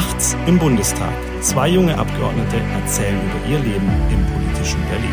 [0.00, 1.12] Nachts im Bundestag.
[1.42, 5.10] Zwei junge Abgeordnete erzählen über ihr Leben im politischen Berlin.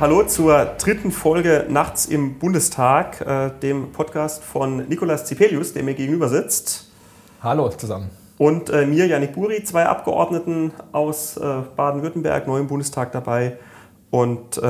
[0.00, 5.92] Hallo zur dritten Folge Nachts im Bundestag, äh, dem Podcast von Nikolaus Zipelius, der mir
[5.92, 6.90] gegenüber sitzt.
[7.42, 8.08] Hallo zusammen.
[8.38, 11.42] Und äh, mir, Janik Buri, zwei Abgeordneten aus äh,
[11.76, 13.58] Baden-Württemberg, neu im Bundestag dabei.
[14.10, 14.62] Und äh,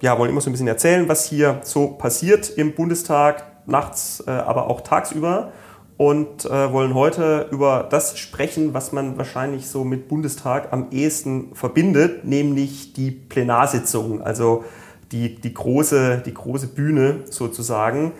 [0.00, 4.30] ja, wollen immer so ein bisschen erzählen, was hier so passiert im Bundestag, nachts, äh,
[4.30, 5.52] aber auch tagsüber.
[5.98, 11.54] Und äh, wollen heute über das sprechen, was man wahrscheinlich so mit Bundestag am ehesten
[11.54, 14.64] verbindet, nämlich die Plenarsitzung, also
[15.10, 18.12] die, die, große, die große Bühne sozusagen,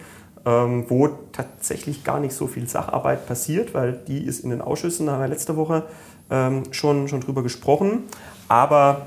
[0.47, 5.07] ähm, wo tatsächlich gar nicht so viel Sacharbeit passiert, weil die ist in den Ausschüssen,
[5.07, 5.83] da haben wir letzte Woche
[6.31, 8.05] ähm, schon, schon drüber gesprochen.
[8.49, 9.07] Aber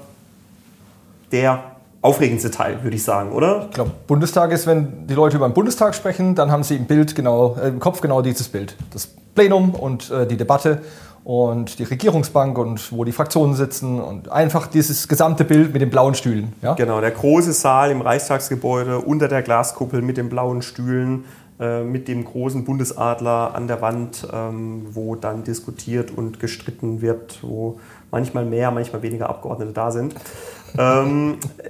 [1.32, 1.64] der
[2.02, 3.68] aufregendste Teil, würde ich sagen, oder?
[3.70, 6.86] Ich glaube, Bundestag ist, wenn die Leute über den Bundestag sprechen, dann haben sie im
[6.86, 8.76] Bild genau, äh, im Kopf genau dieses Bild.
[8.94, 10.82] Das Plenum und äh, die Debatte
[11.24, 15.90] und die Regierungsbank und wo die Fraktionen sitzen und einfach dieses gesamte Bild mit den
[15.90, 16.54] blauen Stühlen.
[16.62, 16.74] Ja?
[16.74, 21.26] Genau, der große Saal im Reichstagsgebäude unter der Glaskuppel mit den blauen Stühlen,
[21.60, 27.40] äh, mit dem großen Bundesadler an der Wand, ähm, wo dann diskutiert und gestritten wird,
[27.42, 27.80] wo
[28.12, 30.16] manchmal mehr, manchmal weniger Abgeordnete da sind.
[30.78, 31.38] ähm,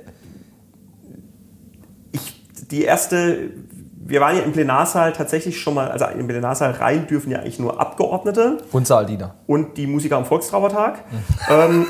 [2.71, 3.51] die erste,
[4.05, 7.59] wir waren ja im Plenarsaal tatsächlich schon mal, also im Plenarsaal rein dürfen ja eigentlich
[7.59, 8.57] nur Abgeordnete.
[8.71, 9.35] Und Saaldiener.
[9.47, 11.03] Und die Musiker am Volkstrauertag.
[11.11, 11.17] Mhm.
[11.49, 11.85] ähm,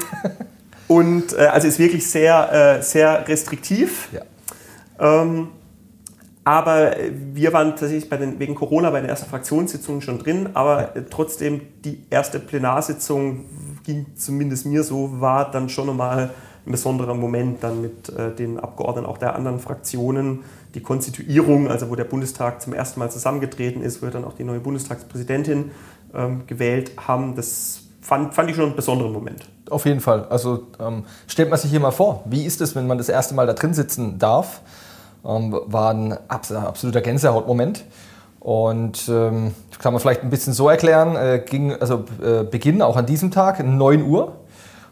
[0.87, 4.09] und äh, also ist wirklich sehr, äh, sehr restriktiv.
[4.11, 4.21] Ja.
[4.99, 5.49] Ähm,
[6.43, 6.95] aber
[7.33, 11.03] wir waren tatsächlich den, wegen Corona bei den ersten Fraktionssitzungen schon drin, aber ja.
[11.09, 13.45] trotzdem die erste Plenarsitzung
[13.83, 16.31] ging zumindest mir so, war dann schon nochmal
[16.65, 20.39] ein besonderer Moment dann mit äh, den Abgeordneten auch der anderen Fraktionen.
[20.75, 24.33] Die Konstituierung, also wo der Bundestag zum ersten Mal zusammengetreten ist, wo wir dann auch
[24.33, 25.71] die neue Bundestagspräsidentin
[26.13, 29.47] ähm, gewählt haben, das fand, fand ich schon einen besonderen Moment.
[29.69, 30.25] Auf jeden Fall.
[30.29, 33.35] Also ähm, stellt man sich hier mal vor, wie ist es, wenn man das erste
[33.35, 34.61] Mal da drin sitzen darf?
[35.25, 37.85] Ähm, war ein absoluter Gänsehautmoment.
[38.39, 42.95] Und ähm, kann man vielleicht ein bisschen so erklären, äh, ging also äh, Beginn auch
[42.95, 44.35] an diesem Tag, 9 Uhr.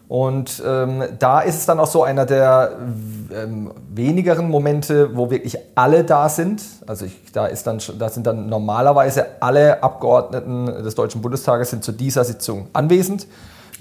[0.07, 2.78] Und ähm, da ist es dann auch so einer der
[3.34, 6.62] ähm, wenigeren Momente, wo wirklich alle da sind.
[6.85, 11.84] Also ich, da, ist dann, da sind dann normalerweise alle Abgeordneten des Deutschen Bundestages sind
[11.84, 13.28] zu dieser Sitzung anwesend.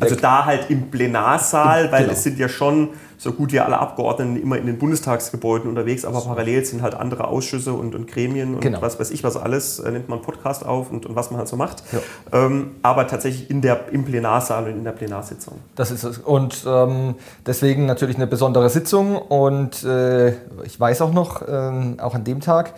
[0.00, 2.12] Also da halt im Plenarsaal, weil genau.
[2.12, 6.20] es sind ja schon so gut wie alle Abgeordneten immer in den Bundestagsgebäuden unterwegs, aber
[6.20, 8.82] parallel sind halt andere Ausschüsse und, und Gremien und genau.
[8.82, 11.48] was weiß ich was alles, äh, nimmt man Podcast auf und, und was man halt
[11.48, 11.82] so macht.
[11.92, 12.44] Ja.
[12.44, 15.58] Ähm, aber tatsächlich in der, im Plenarsaal und in der Plenarsitzung.
[15.76, 16.18] Das ist es.
[16.18, 17.14] Und ähm,
[17.46, 20.34] deswegen natürlich eine besondere Sitzung und äh,
[20.64, 22.74] ich weiß auch noch, äh, auch an dem Tag,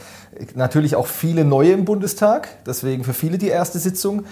[0.54, 4.24] natürlich auch viele neue im Bundestag, deswegen für viele die erste Sitzung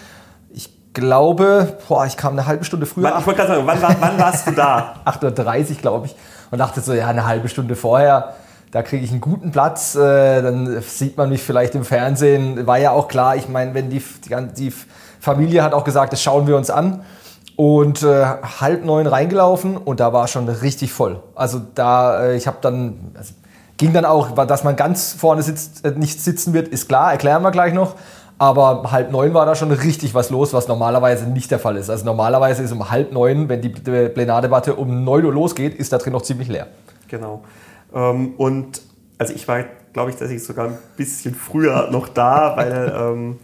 [0.97, 3.05] glaube, boah, ich kam eine halbe Stunde früher.
[3.05, 4.97] Wann, ich wollte gerade sagen, wann, wann, wann, warst du da?
[5.05, 6.17] 8.30 Uhr, glaube ich.
[6.51, 8.35] Und dachte so, ja, eine halbe Stunde vorher,
[8.73, 9.95] da kriege ich einen guten Platz.
[9.95, 12.67] Äh, dann sieht man mich vielleicht im Fernsehen.
[12.67, 14.73] War ja auch klar, ich meine, wenn die, die, die,
[15.19, 17.05] Familie hat auch gesagt, das schauen wir uns an.
[17.57, 18.25] Und äh,
[18.61, 21.23] halb neun reingelaufen und da war schon richtig voll.
[21.35, 23.33] Also da, äh, ich habe dann, also,
[23.77, 27.43] ging dann auch, dass man ganz vorne sitzt, äh, nicht sitzen wird, ist klar, erklären
[27.43, 27.95] wir gleich noch.
[28.39, 31.89] Aber halb neun war da schon richtig was los, was normalerweise nicht der Fall ist.
[31.89, 35.99] Also normalerweise ist um halb neun, wenn die Plenardebatte um neun Uhr losgeht, ist da
[35.99, 36.67] drin noch ziemlich leer.
[37.09, 37.45] Genau.
[37.95, 38.83] Ähm, und
[39.19, 39.65] also ich war,
[39.95, 43.39] glaube ich, dass ich sogar ein bisschen früher noch da, weil ähm,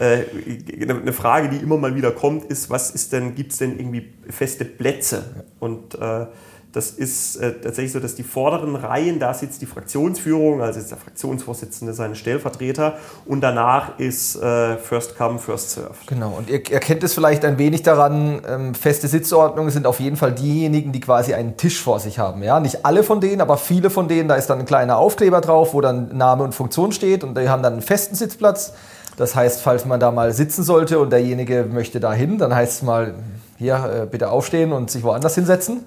[0.00, 3.78] äh, eine Frage, die immer mal wieder kommt, ist, was ist denn, gibt es denn
[3.78, 5.44] irgendwie feste Plätze?
[5.60, 6.26] Und äh,
[6.72, 10.96] das ist äh, tatsächlich so, dass die vorderen Reihen, da sitzt die Fraktionsführung, also der
[10.96, 12.94] Fraktionsvorsitzende seine Stellvertreter
[13.26, 15.94] und danach ist äh, First Come, First Serve.
[16.06, 20.16] Genau, und ihr erkennt es vielleicht ein wenig daran, ähm, feste Sitzordnungen sind auf jeden
[20.16, 22.42] Fall diejenigen, die quasi einen Tisch vor sich haben.
[22.42, 22.58] Ja?
[22.58, 25.74] Nicht alle von denen, aber viele von denen, da ist dann ein kleiner Aufkleber drauf,
[25.74, 28.72] wo dann Name und Funktion steht und die haben dann einen festen Sitzplatz.
[29.18, 32.76] Das heißt, falls man da mal sitzen sollte und derjenige möchte da hin, dann heißt
[32.76, 33.14] es mal,
[33.58, 35.84] hier, äh, bitte aufstehen und sich woanders hinsetzen.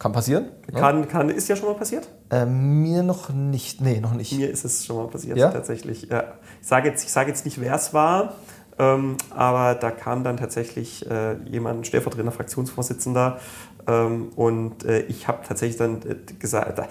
[0.00, 0.48] Kann passieren.
[0.72, 0.80] Ne?
[0.80, 2.08] Kann, kann, ist ja schon mal passiert?
[2.30, 3.80] Äh, mir noch nicht.
[3.80, 4.32] Nee, noch nicht.
[4.32, 5.50] Mir ist es schon mal passiert, ja?
[5.50, 6.08] tatsächlich.
[6.10, 6.24] Ja.
[6.60, 8.34] Ich sage jetzt, sag jetzt nicht, wer es war,
[8.78, 13.38] ähm, aber da kam dann tatsächlich äh, jemand, stellvertretender Fraktionsvorsitzender,
[13.86, 16.88] ähm, und äh, ich habe tatsächlich dann äh, gesagt, da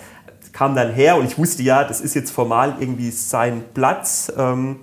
[0.52, 4.32] kam dann her und ich wusste ja, das ist jetzt formal irgendwie sein Platz.
[4.38, 4.82] Ähm,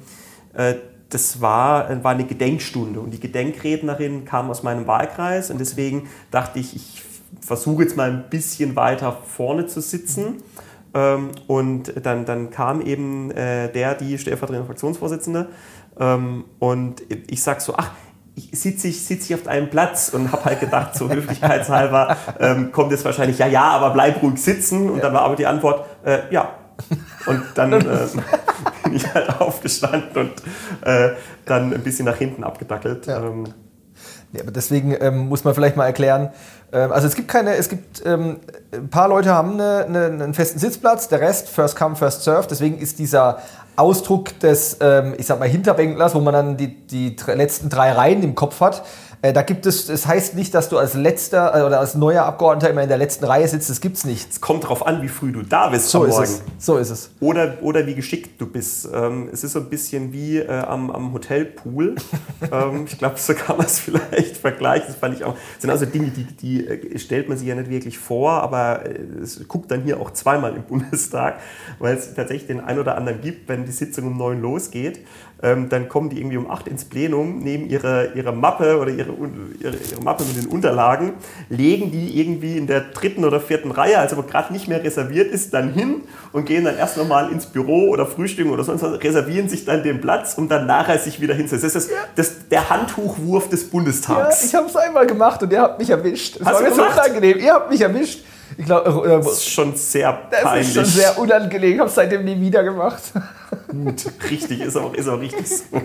[0.54, 0.74] äh,
[1.10, 6.58] das war, war eine Gedenkstunde und die Gedenkrednerin kam aus meinem Wahlkreis und deswegen dachte
[6.58, 7.02] ich, ich
[7.46, 10.42] versuche jetzt mal ein bisschen weiter vorne zu sitzen.
[10.94, 15.48] Ähm, und dann, dann kam eben äh, der, die stellvertretende Fraktionsvorsitzende.
[15.98, 17.92] Ähm, und ich sag so, ach,
[18.52, 22.90] sitze ich, sitz ich auf einem Platz und habe halt gedacht, so höflichkeitshalber ähm, kommt
[22.90, 24.90] jetzt wahrscheinlich, ja, ja, aber bleib ruhig sitzen.
[24.90, 26.54] Und dann war aber die Antwort, äh, ja.
[27.26, 27.80] Und dann äh,
[28.82, 30.32] bin ich halt aufgestanden und
[30.86, 31.10] äh,
[31.44, 33.06] dann ein bisschen nach hinten abgedackelt.
[33.06, 33.24] Ja.
[33.24, 33.44] Ähm,
[34.32, 36.30] ja, aber deswegen ähm, muss man vielleicht mal erklären,
[36.72, 38.40] also es gibt keine, es gibt ähm,
[38.72, 42.46] ein paar Leute haben eine, eine, einen festen Sitzplatz, der Rest first come, first serve.
[42.48, 43.38] Deswegen ist dieser
[43.76, 48.22] Ausdruck des, ähm, ich sag mal, Hinterbänklers, wo man dann die, die letzten drei Reihen
[48.22, 48.82] im Kopf hat,
[49.22, 52.70] da gibt es, das heißt nicht, dass du als letzter äh, oder als neuer Abgeordneter
[52.70, 53.70] immer in der letzten Reihe sitzt.
[53.70, 54.30] Das gibt es nicht.
[54.30, 56.24] Es kommt darauf an, wie früh du da bist so am Morgen.
[56.24, 56.64] Ist es.
[56.64, 57.10] So ist es.
[57.20, 58.88] Oder, oder wie geschickt du bist.
[58.92, 61.96] Ähm, es ist so ein bisschen wie äh, am, am Hotelpool.
[62.52, 64.88] ähm, ich glaube, so kann man es vielleicht vergleichen.
[64.88, 65.34] Das fand ich auch.
[65.34, 68.86] Das sind also Dinge, die, die äh, stellt man sich ja nicht wirklich vor, aber
[68.86, 71.40] äh, es guckt dann hier auch zweimal im Bundestag,
[71.78, 75.00] weil es tatsächlich den einen oder anderen gibt, wenn die Sitzung um neun losgeht
[75.42, 79.12] ähm, dann kommen die irgendwie um 8 ins Plenum, nehmen ihre, ihre Mappe oder ihre,
[79.60, 81.14] ihre, ihre Mappe mit den Unterlagen,
[81.48, 85.30] legen die irgendwie in der dritten oder vierten Reihe, also wo gerade nicht mehr reserviert
[85.32, 86.02] ist, dann hin
[86.32, 89.82] und gehen dann erst nochmal ins Büro oder frühstücken oder sonst was, reservieren sich dann
[89.82, 91.72] den Platz, um dann nachher sich wieder hinzusetzen.
[91.74, 94.42] Das ist das, das, der Handtuchwurf des Bundestags.
[94.42, 96.40] Ja, ich habe es einmal gemacht und ihr habt mich erwischt.
[96.40, 97.38] Das Hast war mir so unangenehm.
[97.38, 98.24] Ihr habt mich erwischt.
[98.56, 100.74] Ich glaube, äh, das ist schon sehr peinlich.
[100.74, 101.72] Das ist schon sehr unangenehm.
[101.74, 103.02] Ich habe es seitdem nie wieder gemacht.
[103.68, 105.64] Gut, richtig, ist auch, ist auch richtig so.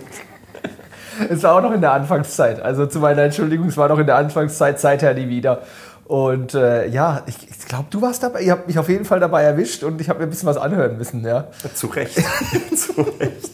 [1.29, 2.61] Es war auch noch in der Anfangszeit.
[2.61, 5.61] Also zu meiner Entschuldigung, es war noch in der Anfangszeit, seither nie wieder.
[6.05, 8.41] Und äh, ja, ich, ich glaube, du warst dabei.
[8.41, 10.57] Ihr habt mich auf jeden Fall dabei erwischt und ich habe mir ein bisschen was
[10.57, 11.25] anhören müssen.
[11.25, 11.47] Ja.
[11.73, 12.15] Zu Recht.
[12.75, 13.51] Zu Recht.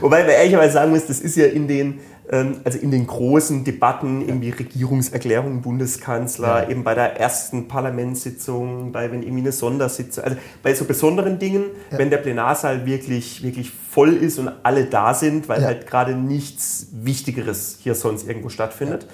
[0.00, 4.26] Wobei wir ehrlicherweise sagen müssen, das ist ja in den also in den großen Debatten,
[4.26, 6.68] irgendwie Regierungserklärungen, Bundeskanzler, ja.
[6.68, 11.66] eben bei der ersten Parlamentssitzung, bei wenn irgendwie eine Sondersitzung, also bei so besonderen Dingen,
[11.90, 11.98] ja.
[11.98, 15.68] wenn der Plenarsaal wirklich, wirklich voll ist und alle da sind, weil ja.
[15.68, 19.06] halt gerade nichts Wichtigeres hier sonst irgendwo stattfindet.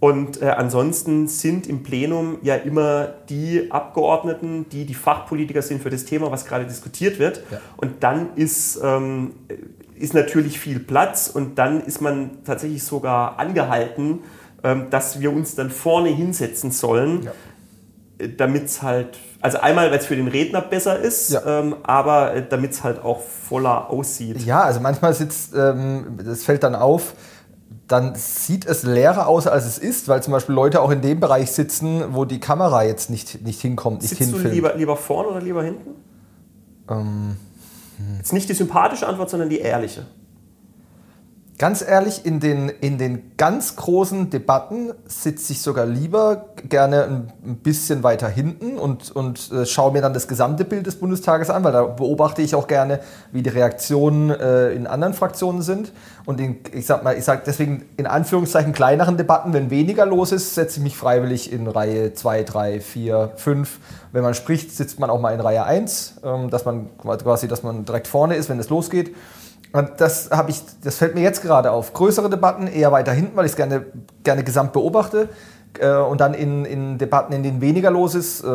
[0.00, 5.88] Und äh, ansonsten sind im Plenum ja immer die Abgeordneten, die die Fachpolitiker sind für
[5.88, 7.42] das Thema, was gerade diskutiert wird.
[7.50, 7.60] Ja.
[7.76, 9.32] Und dann ist ähm,
[10.04, 14.20] ist natürlich viel Platz und dann ist man tatsächlich sogar angehalten,
[14.62, 17.32] ähm, dass wir uns dann vorne hinsetzen sollen, ja.
[18.36, 21.60] Damit es halt, also einmal, weil es für den Redner besser ist, ja.
[21.60, 24.40] ähm, aber äh, damit es halt auch voller aussieht.
[24.42, 27.14] Ja, also manchmal sitzt, ähm, das fällt dann auf,
[27.88, 31.18] dann sieht es leerer aus, als es ist, weil zum Beispiel Leute auch in dem
[31.18, 34.44] Bereich sitzen, wo die Kamera jetzt nicht, nicht hinkommt, nicht Sitzt hinfilmt.
[34.44, 35.90] du lieber, lieber vorne oder lieber hinten?
[36.88, 37.36] Ähm,
[38.16, 40.06] Jetzt nicht die sympathische Antwort, sondern die ehrliche.
[41.56, 47.56] Ganz ehrlich, in den, in den ganz großen Debatten sitze ich sogar lieber gerne ein,
[47.62, 51.62] bisschen weiter hinten und, und äh, schaue mir dann das gesamte Bild des Bundestages an,
[51.62, 52.98] weil da beobachte ich auch gerne,
[53.30, 55.92] wie die Reaktionen äh, in anderen Fraktionen sind.
[56.26, 60.32] Und in, ich sag mal, ich sage deswegen in Anführungszeichen kleineren Debatten, wenn weniger los
[60.32, 63.78] ist, setze ich mich freiwillig in Reihe 2, 3, 4, 5.
[64.10, 67.62] Wenn man spricht, sitzt man auch mal in Reihe 1, ähm, dass man quasi, dass
[67.62, 69.14] man direkt vorne ist, wenn es losgeht.
[69.74, 71.92] Und das habe ich, das fällt mir jetzt gerade auf.
[71.94, 73.86] Größere Debatten eher weiter hinten, weil ich es gerne,
[74.22, 75.28] gerne gesamt beobachte.
[75.80, 78.48] Äh, und dann in, in Debatten, in denen weniger los ist, äh,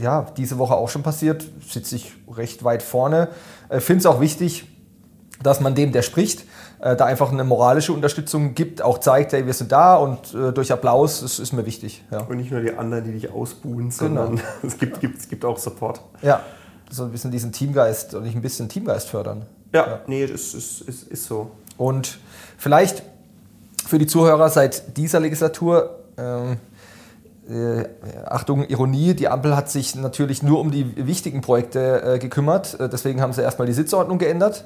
[0.00, 3.30] ja, diese Woche auch schon passiert, sitze ich recht weit vorne.
[3.68, 4.68] Äh, Finde es auch wichtig,
[5.42, 6.44] dass man dem, der spricht,
[6.78, 10.70] äh, da einfach eine moralische Unterstützung gibt, auch zeigt, hey, wir sind da und durch
[10.70, 12.04] Applaus, das ist mir wichtig.
[12.12, 12.20] Ja.
[12.20, 14.42] Und nicht nur die anderen, die dich ausbuhen, sondern genau.
[14.62, 16.00] es, gibt, gibt, es gibt auch Support.
[16.22, 16.42] Ja,
[16.90, 19.46] so ein bisschen diesen Teamgeist und nicht ein bisschen Teamgeist fördern.
[19.72, 20.00] Ja, ja.
[20.06, 21.50] nee, das ist, ist, ist so.
[21.76, 22.18] Und
[22.58, 23.02] vielleicht
[23.86, 26.58] für die Zuhörer seit dieser Legislatur, ähm,
[27.48, 27.84] äh,
[28.26, 32.78] Achtung, Ironie, die Ampel hat sich natürlich nur um die wichtigen Projekte äh, gekümmert.
[32.78, 34.64] Äh, deswegen haben sie erstmal die Sitzordnung geändert.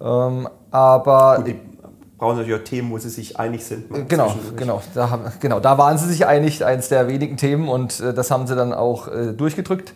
[0.00, 1.36] Ähm, aber.
[1.38, 1.58] Gut, die
[2.16, 3.90] brauchen natürlich auch Themen, wo sie sich einig sind.
[3.90, 4.04] Ne?
[4.04, 5.60] Genau, genau da, haben, genau.
[5.60, 8.72] Da waren sie sich einig, eines der wenigen Themen, und äh, das haben sie dann
[8.72, 9.92] auch äh, durchgedrückt.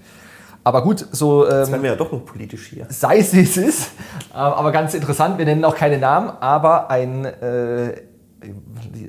[0.64, 1.48] Aber gut, so.
[1.48, 2.86] Ähm, Jetzt werden wir ja doch noch politisch hier.
[2.88, 3.90] Sei es wie es ist.
[4.32, 7.24] Aber ganz interessant, wir nennen auch keine Namen, aber ein.
[7.24, 8.02] Äh,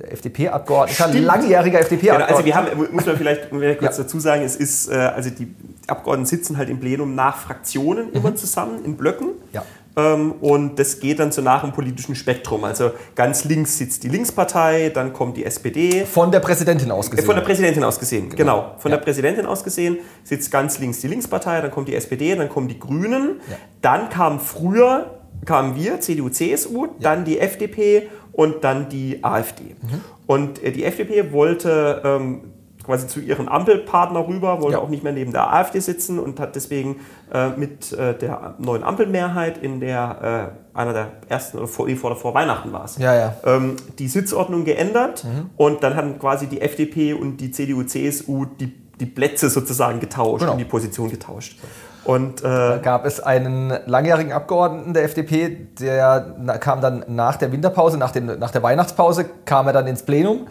[0.10, 2.26] FDP-Abgeordneter, langjähriger FDP-Abgeordneter.
[2.26, 4.04] Genau, also wir haben, muss man vielleicht kurz ja.
[4.04, 5.54] dazu sagen, es ist, äh, also die
[5.88, 8.16] Abgeordneten sitzen halt im Plenum nach Fraktionen mhm.
[8.16, 9.30] immer zusammen in Blöcken.
[9.54, 9.64] Ja.
[9.96, 12.64] Ähm, und das geht dann so nach dem politischen Spektrum.
[12.64, 16.06] Also ganz links sitzt die Linkspartei, dann kommt die SPD.
[16.06, 17.26] Von der Präsidentin aus gesehen.
[17.26, 18.38] Von der Präsidentin aus gesehen, genau.
[18.38, 18.76] genau.
[18.78, 18.98] Von ja.
[18.98, 22.68] der Präsidentin aus gesehen sitzt ganz links die Linkspartei, dann kommt die SPD, dann kommen
[22.68, 23.42] die Grünen.
[23.50, 23.56] Ja.
[23.82, 26.92] Dann kam früher, kamen wir, CDU, CSU, ja.
[27.02, 29.64] dann die FDP und dann die AfD.
[29.64, 30.02] Mhm.
[30.28, 32.42] Und äh, die FDP wollte ähm,
[32.90, 34.84] quasi zu ihrem Ampelpartner rüber, wollte Ja.
[34.84, 36.96] auch nicht mehr neben der AfD sitzen und hat deswegen
[37.32, 42.16] äh, mit äh, der neuen Ampelmehrheit in der äh, einer der ersten oder vor, vor,
[42.16, 42.98] vor Weihnachten war es.
[42.98, 43.34] Ja, ja.
[43.46, 45.50] Ähm, die Sitzordnung geändert Mhm.
[45.56, 50.40] und dann hatten quasi die FDP und die CDU, CSU die, die Plätze sozusagen getauscht
[50.40, 50.54] Genau.
[50.54, 51.60] und die Position getauscht.
[52.06, 57.52] Und Da äh, gab es einen langjährigen Abgeordneten der FDP, der kam dann nach der
[57.52, 60.48] Winterpause, nach, den, nach der Weihnachtspause, kam er dann ins Plenum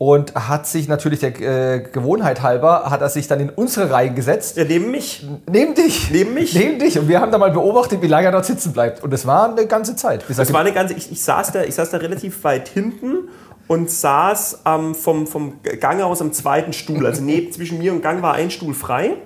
[0.00, 4.14] und hat sich natürlich der äh, Gewohnheit halber, hat er sich dann in unsere Reihen
[4.14, 4.56] gesetzt.
[4.56, 5.26] ja, neben mich.
[5.46, 6.10] Neben dich.
[6.10, 6.54] Neben mich?
[6.54, 6.98] Neben dich.
[6.98, 9.04] Und wir haben da mal beobachtet, wie lange er dort sitzen bleibt.
[9.04, 10.24] Und das war eine ganze Zeit.
[10.26, 13.28] Das war eine ganze, ich, ich, saß da, ich saß da relativ weit hinten
[13.66, 17.04] und saß ähm, vom, vom Gang aus am zweiten Stuhl.
[17.04, 19.18] Also neben, zwischen mir und Gang war ein Stuhl frei.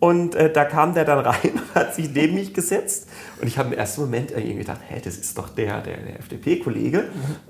[0.00, 3.08] Und äh, da kam der dann rein und hat sich neben mich gesetzt.
[3.40, 6.20] Und ich habe im ersten Moment irgendwie gedacht, hä, das ist doch der, der, der
[6.20, 7.04] FDP-Kollege.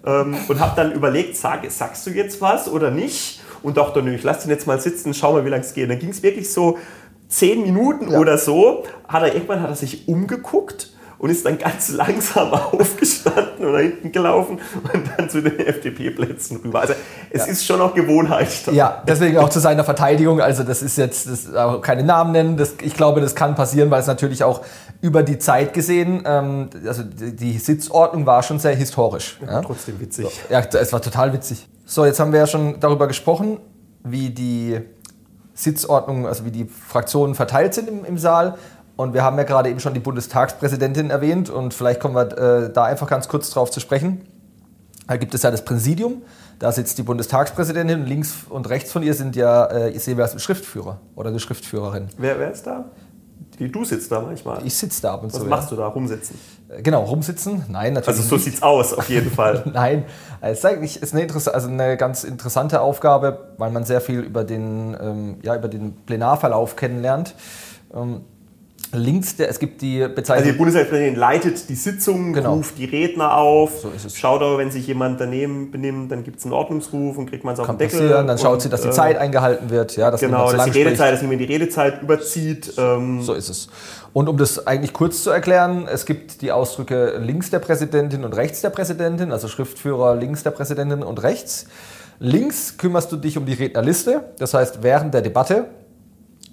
[0.07, 3.43] Ähm, und habe dann überlegt, sag, sagst du jetzt was oder nicht?
[3.63, 5.85] Und dachte, nö, ich lass den jetzt mal sitzen, schau mal, wie lange es geht.
[5.85, 6.79] Und dann ging es wirklich so
[7.29, 8.85] zehn Minuten oder so.
[9.07, 13.81] Hat er, irgendwann hat er sich umgeguckt und ist dann ganz langsam aufgestanden und nach
[13.81, 14.61] hinten gelaufen
[14.93, 16.81] und dann zu den FDP-Plätzen rüber.
[16.81, 16.95] Also
[17.31, 18.49] es ist schon auch Gewohnheit.
[18.73, 20.41] Ja, deswegen auch zu seiner Verteidigung.
[20.41, 22.57] Also das ist jetzt das auch keine Namen nennen.
[22.57, 24.63] Das, ich glaube, das kann passieren, weil es natürlich auch
[25.01, 29.39] über die Zeit gesehen, ähm, also die, die Sitzordnung war schon sehr historisch.
[29.45, 29.61] Ja?
[29.63, 30.27] Trotzdem witzig.
[30.51, 31.69] Ja, es war total witzig.
[31.85, 33.59] So, jetzt haben wir ja schon darüber gesprochen,
[34.03, 34.81] wie die
[35.55, 38.57] Sitzordnung, also wie die Fraktionen verteilt sind im, im Saal.
[38.99, 42.73] Und wir haben ja gerade eben schon die Bundestagspräsidentin erwähnt und vielleicht kommen wir äh,
[42.73, 44.23] da einfach ganz kurz drauf zu sprechen.
[45.07, 46.23] Da gibt es ja das Präsidium,
[46.59, 50.17] da sitzt die Bundestagspräsidentin und links und rechts von ihr sind ja, äh, ich sehe
[50.17, 52.09] wir als ein Schriftführer oder eine Schriftführerin.
[52.19, 52.87] Wer, wer ist da?
[53.61, 54.67] Die, du sitzt da manchmal.
[54.67, 55.47] Ich sitze da ab und Was zu.
[55.47, 55.87] machst du da?
[55.87, 56.37] Rumsitzen?
[56.69, 56.81] Ja.
[56.81, 57.67] Genau, rumsitzen?
[57.69, 58.47] Nein, natürlich Also so nicht.
[58.47, 59.63] sieht's aus, auf jeden Fall.
[59.73, 60.07] Nein,
[60.41, 65.37] es ist eine, also eine ganz interessante Aufgabe, weil man sehr viel über den, ähm,
[65.45, 67.37] ja, über den Plenarverlauf kennenlernt.
[67.95, 68.23] Ähm,
[68.93, 70.57] links, der, es gibt die Also die Bezeichnung.
[70.57, 72.55] Bundespräsidentin leitet die Sitzung, Genau.
[72.55, 74.17] ruft die Redner auf, So ist es.
[74.17, 77.55] schaut aber, wenn sich jemand daneben benimmt, dann gibt es einen Ordnungsruf und kriegt man
[77.55, 78.09] es auf kann den Deckel.
[78.09, 80.71] dann schaut und, sie, dass die äh, Zeit eingehalten wird, ja, dass Genau, dass die
[80.83, 82.73] Redezeit, dass niemand die Redezeit überzieht.
[82.79, 83.69] Ähm, So ist es.
[84.13, 88.35] Und um das eigentlich kurz zu erklären, es gibt die Ausdrücke links der Präsidentin und
[88.35, 91.67] rechts der Präsidentin, also Schriftführer links der Präsidentin und rechts.
[92.21, 95.67] Links kümmerst du dich um die Rednerliste, das heißt während der Debatte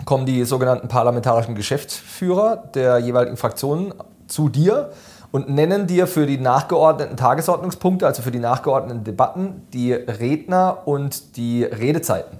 [0.06, 3.94] kommen die sogenannten parlamentarischen Geschäftsführer der jeweiligen Fraktionen
[4.28, 4.92] zu dir
[5.32, 11.36] und nennen dir für die nachgeordneten Tagesordnungspunkte, also für die nachgeordneten Debatten, die Redner und
[11.38, 12.40] die Redezeiten.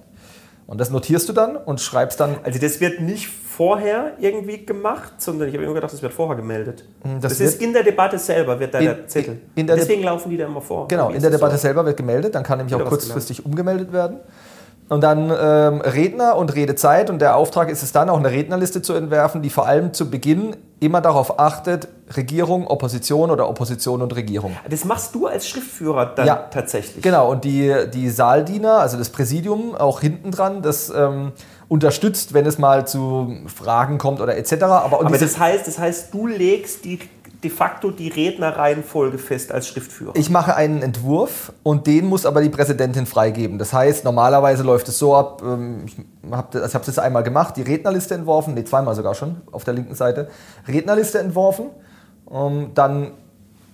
[0.68, 5.14] Und das notierst du dann und schreibst dann Also das wird nicht vorher irgendwie gemacht,
[5.18, 6.86] sondern ich habe immer gedacht, das wird vorher gemeldet.
[7.04, 9.42] Hm, das Das, ist in der Debatte selber, wird da In- der Zettel.
[9.56, 10.88] in der Deswegen laufen die da immer vor.
[10.88, 11.62] Genau, in der Debatte so?
[11.62, 14.18] selber wird gemeldet, dann kann nämlich auch kurzfristig umgemeldet werden.
[14.88, 18.84] Und dann ähm, Redner und Redezeit und der Auftrag ist es dann, auch eine Rednerliste
[18.84, 24.16] zu entwerfen, die vor allem zu Beginn immer darauf achtet, Regierung, Opposition oder Opposition und
[24.16, 24.56] Regierung.
[24.70, 26.36] Das machst du als Schriftführer dann Ja.
[26.36, 27.02] tatsächlich.
[27.02, 31.32] Genau, und die, die Saaldiener, also das Präsidium, auch hinten dran, das ähm,
[31.68, 34.64] unterstützt, wenn es mal zu Fragen kommt oder etc.
[34.64, 37.00] Aber, Aber das heißt, das heißt, du legst die,
[37.46, 40.14] de facto die Rednerreihenfolge fest als Schriftführer.
[40.16, 43.60] Ich mache einen Entwurf und den muss aber die Präsidentin freigeben.
[43.60, 45.44] Das heißt, normalerweise läuft es so ab,
[45.86, 49.36] ich habe das, ich hab das einmal gemacht, die Rednerliste entworfen, nee, zweimal sogar schon,
[49.52, 50.28] auf der linken Seite.
[50.68, 51.68] Rednerliste entworfen,
[52.32, 53.12] ähm, dann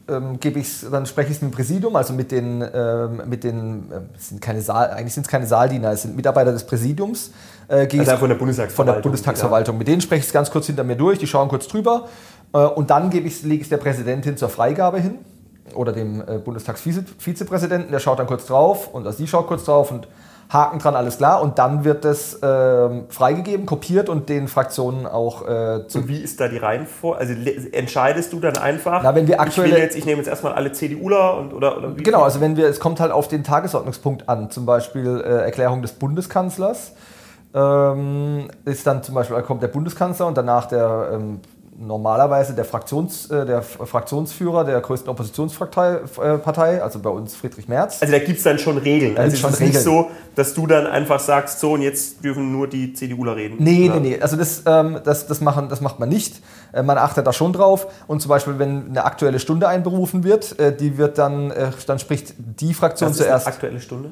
[0.09, 3.43] ähm, gebe ich's, dann spreche ich es mit dem Präsidium, also mit den, ähm, mit
[3.45, 3.85] den
[4.17, 7.31] es sind keine Saal, eigentlich sind es keine Saaldiener, es sind Mitarbeiter des Präsidiums.
[7.67, 8.95] Äh, Also von der von Bundestagsverwaltung.
[8.95, 9.77] der Bundestagsverwaltung.
[9.77, 12.30] Mit denen spreche ich es ganz kurz hinter mir durch, die schauen kurz drüber äh,
[12.59, 15.19] und dann gebe ich's- lege ich es der Präsidentin zur Freigabe hin
[15.75, 19.91] oder dem äh, Bundestagsvizepräsidenten, der schaut dann kurz drauf und also die schaut kurz drauf
[19.91, 20.07] und
[20.49, 21.41] Haken dran, alles klar.
[21.41, 26.17] Und dann wird das ähm, freigegeben, kopiert und den Fraktionen auch äh, zu Und wie
[26.17, 27.17] ist da die Reihenfolge?
[27.19, 27.33] Also
[27.71, 30.51] entscheidest du dann einfach, Na, wenn wir ich, aktuelle- will jetzt, ich nehme jetzt erstmal
[30.51, 32.03] alle CDUler und oder, oder wie?
[32.03, 35.81] Genau, also wenn wir, es kommt halt auf den Tagesordnungspunkt an, zum Beispiel äh, Erklärung
[35.81, 36.91] des Bundeskanzlers,
[37.53, 41.39] ähm, ist dann zum Beispiel, da kommt der Bundeskanzler und danach der ähm,
[41.81, 48.01] normalerweise der, Fraktions, äh, der Fraktionsführer der größten Oppositionspartei, äh, also bei uns Friedrich Merz.
[48.01, 49.15] Also da gibt es dann schon Regeln.
[49.15, 49.83] Da Also es ist nicht Regeln.
[49.83, 53.57] so, dass du dann einfach sagst, so und jetzt dürfen nur die CDUler reden.
[53.59, 53.99] Nee, Oder?
[53.99, 54.21] nee, nee.
[54.21, 56.41] Also das, ähm, das, das, machen, das macht man nicht.
[56.71, 57.87] Äh, man achtet da schon drauf.
[58.07, 61.51] Und zum Beispiel, wenn eine aktuelle Stunde einberufen wird, die wird dann,
[61.87, 63.47] dann spricht die Fraktion zuerst.
[63.47, 64.11] aktuelle Stunde?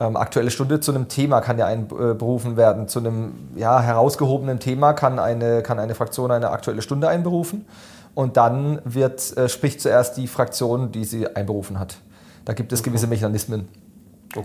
[0.00, 2.88] Ähm, aktuelle Stunde zu einem Thema kann ja einberufen werden.
[2.88, 7.66] Zu einem ja, herausgehobenen Thema kann eine, kann eine Fraktion eine aktuelle Stunde einberufen.
[8.14, 11.98] Und dann wird, äh, spricht zuerst die Fraktion, die sie einberufen hat.
[12.46, 13.68] Da gibt es gewisse Mechanismen.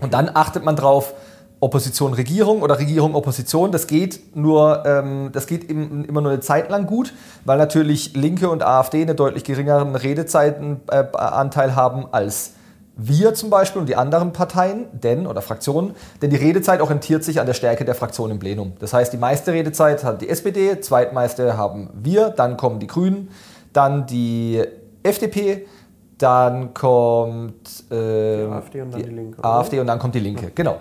[0.00, 1.14] Und dann achtet man drauf,
[1.58, 3.72] Opposition Regierung oder Regierung Opposition.
[3.72, 7.14] Das geht nur, ähm, das geht im, immer nur eine Zeit lang gut,
[7.46, 12.52] weil natürlich Linke und AfD einen deutlich geringeren Redezeitenanteil äh, haben als
[12.96, 17.38] wir zum Beispiel und die anderen Parteien, denn oder Fraktionen, denn die Redezeit orientiert sich
[17.40, 18.72] an der Stärke der Fraktion im Plenum.
[18.78, 23.28] Das heißt, die meiste Redezeit hat die SPD, zweitmeiste haben wir, dann kommen die Grünen,
[23.74, 24.62] dann die
[25.02, 25.66] FDP,
[26.16, 29.44] dann kommt äh, die AfD und dann die, die Linke.
[29.44, 30.78] AfD und dann kommt die Linke, genau.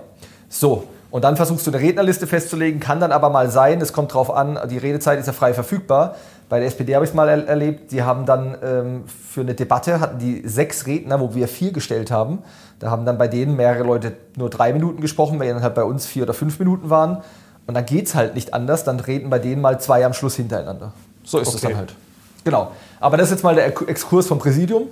[0.48, 4.14] So, und dann versuchst du eine Rednerliste festzulegen, kann dann aber mal sein, es kommt
[4.14, 6.16] drauf an, die Redezeit ist ja frei verfügbar.
[6.48, 9.56] Bei der SPD habe ich es mal er erlebt, die haben dann ähm, für eine
[9.56, 12.40] Debatte, hatten die sechs Redner, wo wir vier gestellt haben.
[12.80, 15.84] Da haben dann bei denen mehrere Leute nur drei Minuten gesprochen, weil dann halt bei
[15.84, 17.24] uns vier oder fünf Minuten waren.
[17.68, 20.36] Und dann geht es halt nicht anders, dann reden bei denen mal zwei am Schluss
[20.36, 20.94] hintereinander.
[21.24, 21.70] So ist es okay.
[21.70, 21.96] dann halt.
[22.44, 22.72] Genau.
[23.00, 24.84] Aber das ist jetzt mal der Exkurs vom Präsidium.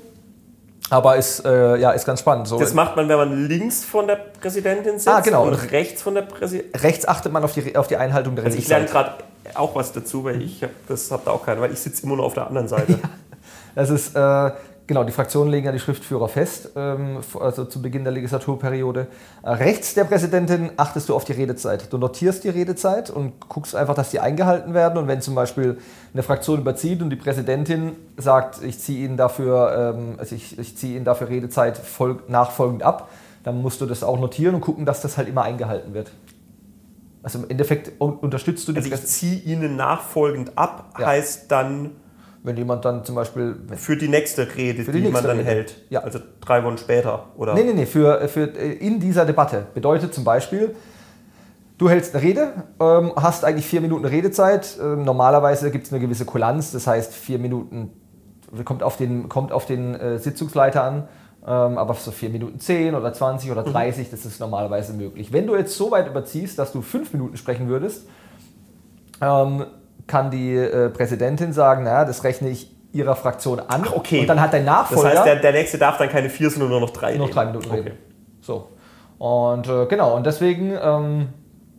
[0.90, 2.48] Aber ist, äh, ja, ist ganz spannend.
[2.48, 5.46] So das macht man, wenn man links von der Präsidentin sitzt ah, genau.
[5.46, 6.82] und rechts von der Präsidentin.
[6.82, 9.14] Rechts achtet man auf die, auf die Einhaltung der also Ich lerne gerade
[9.56, 12.26] auch was dazu, weil ich das habt ihr auch keine, weil ich sitze immer nur
[12.26, 12.92] auf der anderen Seite.
[13.04, 13.10] ja,
[13.76, 14.52] das ist, äh,
[14.86, 19.08] Genau, die Fraktionen legen ja die Schriftführer fest, ähm, also zu Beginn der Legislaturperiode.
[19.42, 21.94] Äh, rechts der Präsidentin achtest du auf die Redezeit.
[21.94, 24.98] Du notierst die Redezeit und guckst einfach, dass die eingehalten werden.
[24.98, 25.78] Und wenn zum Beispiel
[26.14, 30.76] eine Fraktion überzieht und die Präsidentin sagt, ich ziehe Ihnen dafür, ähm, also ich, ich
[30.76, 31.82] ziehe Ihnen dafür Redezeit
[32.28, 33.10] nachfolgend ab,
[33.46, 36.12] dann musst du das auch notieren und gucken, dass das halt immer eingehalten wird.
[37.24, 41.08] Also im Endeffekt unterstützt du die Also ich ziehe Ihnen nachfolgend ab, ja.
[41.08, 41.92] heißt dann
[42.44, 43.56] wenn jemand dann zum Beispiel.
[43.76, 45.50] Für die nächste Rede, die, die man dann Rede.
[45.50, 45.76] hält.
[45.90, 46.02] Ja.
[46.02, 47.54] Also drei Wochen später, oder?
[47.54, 49.66] Nee, nee, nee, für, für in dieser Debatte.
[49.74, 50.76] Bedeutet zum Beispiel,
[51.78, 54.78] du hältst eine Rede, ähm, hast eigentlich vier Minuten Redezeit.
[54.82, 57.92] Ähm, normalerweise gibt es eine gewisse Kulanz, das heißt, vier Minuten
[58.66, 61.08] kommt auf den, kommt auf den äh, Sitzungsleiter an.
[61.46, 64.12] Ähm, aber so vier Minuten zehn oder 20 oder 30, mhm.
[64.12, 65.34] das ist normalerweise möglich.
[65.34, 68.08] Wenn du jetzt so weit überziehst, dass du fünf Minuten sprechen würdest,
[69.22, 69.66] ähm,
[70.08, 73.84] kann die äh, Präsidentin sagen, naja, das rechne ich ihrer Fraktion an.
[73.86, 74.22] Ach, okay.
[74.22, 75.10] Und dann hat dein Nachfolger...
[75.10, 77.34] Das heißt, der, der Nächste darf dann keine vier, sondern nur noch drei Nur noch
[77.34, 77.80] drei Minuten okay.
[77.80, 77.98] reden.
[78.40, 78.70] So.
[79.18, 81.30] Und äh, genau, und deswegen ähm,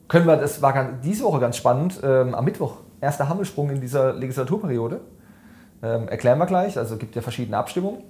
[0.08, 3.80] können wir, das war ganz, diese Woche ganz spannend, ähm, am Mittwoch, erster Hammelsprung in
[3.80, 5.00] dieser Legislaturperiode.
[5.82, 8.02] Ähm, erklären wir gleich, also gibt ja verschiedene Abstimmungen.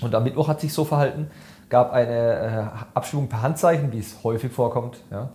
[0.00, 1.30] Und am Mittwoch hat sich so verhalten,
[1.68, 4.98] gab eine äh, Abstimmung per Handzeichen, wie es häufig vorkommt.
[5.10, 5.30] Ja.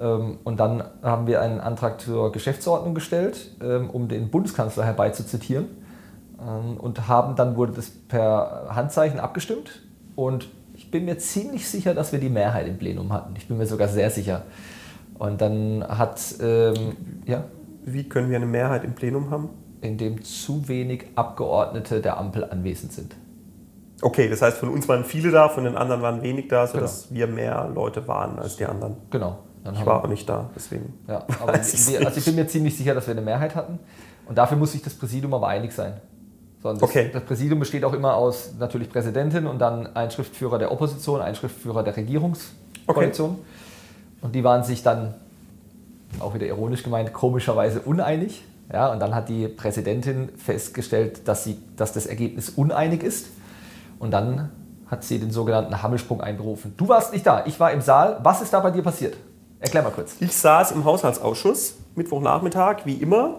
[0.00, 5.66] Ähm, und dann haben wir einen Antrag zur Geschäftsordnung gestellt, ähm, um den Bundeskanzler herbeizuzitieren.
[6.40, 9.82] Ähm, und haben dann wurde das per Handzeichen abgestimmt.
[10.16, 13.34] Und ich bin mir ziemlich sicher, dass wir die Mehrheit im Plenum hatten.
[13.36, 14.42] Ich bin mir sogar sehr sicher.
[15.18, 17.44] Und dann hat, ähm, ja.
[17.86, 19.50] Wie können wir eine Mehrheit im Plenum haben?
[19.82, 23.14] Indem zu wenig Abgeordnete der Ampel anwesend sind.
[24.02, 27.08] Okay, das heißt, von uns waren viele da, von den anderen waren wenig da, sodass
[27.08, 27.20] genau.
[27.20, 28.96] wir mehr Leute waren als die anderen.
[29.10, 29.38] Genau.
[29.72, 30.92] Ich war auch nicht da, deswegen.
[31.08, 33.78] Ja, aber wir, also ich bin mir ziemlich sicher, dass wir eine Mehrheit hatten.
[34.26, 35.94] Und dafür muss sich das Präsidium aber einig sein.
[36.62, 37.10] So, das, okay.
[37.12, 41.34] das Präsidium besteht auch immer aus natürlich Präsidentin und dann ein Schriftführer der Opposition, ein
[41.34, 43.30] Schriftführer der Regierungskoalition.
[43.30, 43.40] Okay.
[44.22, 45.14] Und die waren sich dann,
[46.20, 48.44] auch wieder ironisch gemeint, komischerweise uneinig.
[48.72, 53.26] Ja, und dann hat die Präsidentin festgestellt, dass, sie, dass das Ergebnis uneinig ist.
[54.04, 54.50] Und dann
[54.86, 56.74] hat sie den sogenannten Hammelsprung einberufen.
[56.76, 58.20] Du warst nicht da, ich war im Saal.
[58.22, 59.16] Was ist da bei dir passiert?
[59.60, 60.16] Erklär mal kurz.
[60.20, 63.36] Ich saß im Haushaltsausschuss, Mittwochnachmittag, wie immer,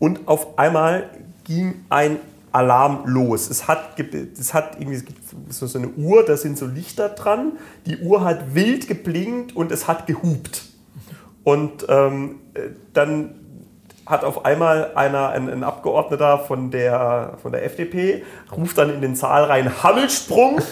[0.00, 1.08] und auf einmal
[1.44, 2.18] ging ein
[2.50, 3.48] Alarm los.
[3.48, 5.04] Es hat, es hat irgendwie
[5.50, 7.52] so eine Uhr, da sind so Lichter dran.
[7.86, 10.64] Die Uhr hat wild geblinkt und es hat gehupt.
[11.44, 12.40] Und ähm,
[12.92, 13.36] dann
[14.06, 18.24] hat auf einmal einer, ein, ein, Abgeordneter von der, von der FDP,
[18.56, 20.60] ruft dann in den Saal rein, Hammelsprung.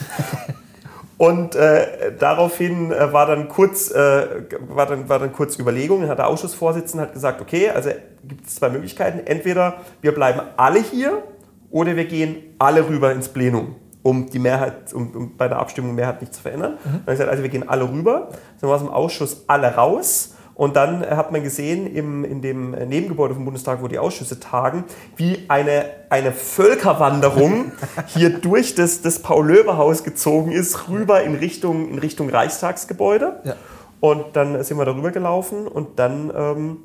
[1.20, 4.26] Und äh, daraufhin äh, war, dann kurz, äh,
[4.68, 7.90] war, dann, war dann kurz Überlegung, hat der Ausschussvorsitzende hat gesagt, okay, also
[8.24, 9.20] gibt es zwei Möglichkeiten.
[9.26, 11.22] Entweder wir bleiben alle hier
[11.70, 15.94] oder wir gehen alle rüber ins Plenum, um die Mehrheit, um, um bei der Abstimmung
[15.94, 16.78] Mehrheit nicht zu verändern.
[16.82, 16.90] Mhm.
[16.90, 18.30] Dann ich gesagt, also wir gehen alle rüber.
[18.58, 20.36] Dann war es im Ausschuss alle raus.
[20.60, 24.84] Und dann hat man gesehen im, in dem Nebengebäude vom Bundestag, wo die Ausschüsse tagen,
[25.16, 27.72] wie eine, eine Völkerwanderung
[28.08, 33.40] hier durch das, das Paul-Löbe-Haus gezogen ist, rüber in Richtung, in Richtung Reichstagsgebäude.
[33.44, 33.54] Ja.
[34.00, 36.76] Und dann sind wir darüber gelaufen und dann ähm,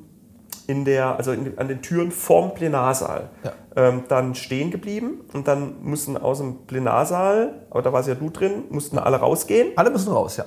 [0.68, 3.52] in der, also in, an den Türen vorm Plenarsaal ja.
[3.76, 8.30] ähm, dann stehen geblieben und dann mussten aus dem Plenarsaal, aber da warst ja du
[8.30, 9.74] drin, mussten alle rausgehen.
[9.76, 10.46] Alle müssen raus, ja.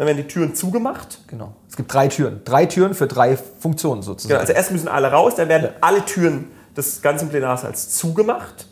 [0.00, 1.18] Dann werden die Türen zugemacht.
[1.26, 1.52] Genau.
[1.68, 2.40] Es gibt drei Türen.
[2.46, 4.30] Drei Türen für drei Funktionen sozusagen.
[4.30, 5.70] Genau, also erst müssen alle raus, dann werden ja.
[5.82, 8.66] alle Türen des ganzen Plenarsaals zugemacht.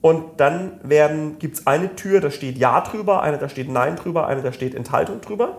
[0.00, 0.80] Und dann
[1.38, 4.52] gibt es eine Tür, da steht Ja drüber, eine, da steht Nein drüber, eine, da
[4.52, 5.58] steht Enthaltung drüber.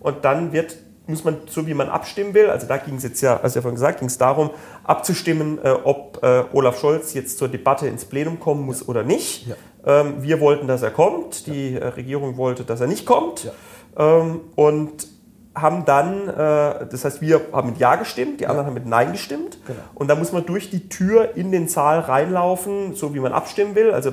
[0.00, 3.22] Und dann wird muss man, so wie man abstimmen will, also da ging es jetzt
[3.22, 4.50] ja, du ja vorhin gesagt, ging es darum,
[4.84, 9.46] abzustimmen, äh, ob äh, Olaf Scholz jetzt zur Debatte ins Plenum kommen muss oder nicht.
[9.46, 9.54] Ja.
[9.86, 13.50] Ähm, wir wollten, dass er kommt, die äh, Regierung wollte, dass er nicht kommt.
[13.98, 14.20] Ja.
[14.20, 15.08] Ähm, und
[15.54, 19.12] haben dann, äh, das heißt, wir haben mit Ja gestimmt, die anderen haben mit Nein
[19.12, 19.58] gestimmt.
[19.66, 19.80] Genau.
[19.94, 23.74] Und da muss man durch die Tür in den Saal reinlaufen, so wie man abstimmen
[23.74, 23.90] will.
[23.92, 24.12] Also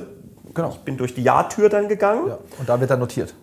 [0.54, 0.70] Genau.
[0.70, 2.28] ich bin durch die Ja-Tür dann gegangen.
[2.28, 2.38] Ja.
[2.58, 3.34] Und da wird dann notiert.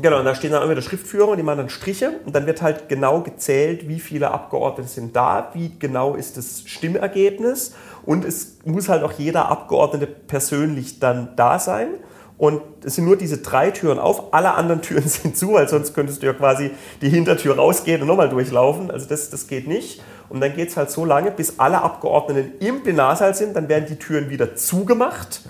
[0.00, 2.46] Genau, und da stehen dann immer wieder Schriftführer und die machen dann Striche und dann
[2.46, 8.24] wird halt genau gezählt, wie viele Abgeordnete sind da, wie genau ist das Stimmergebnis und
[8.24, 11.88] es muss halt auch jeder Abgeordnete persönlich dann da sein.
[12.36, 15.94] Und es sind nur diese drei Türen auf, alle anderen Türen sind zu, weil sonst
[15.94, 16.70] könntest du ja quasi
[17.00, 18.90] die Hintertür rausgehen und nochmal durchlaufen.
[18.90, 20.02] Also das, das geht nicht.
[20.28, 23.86] Und dann geht es halt so lange, bis alle Abgeordneten im Plenarsaal sind, dann werden
[23.88, 25.42] die Türen wieder zugemacht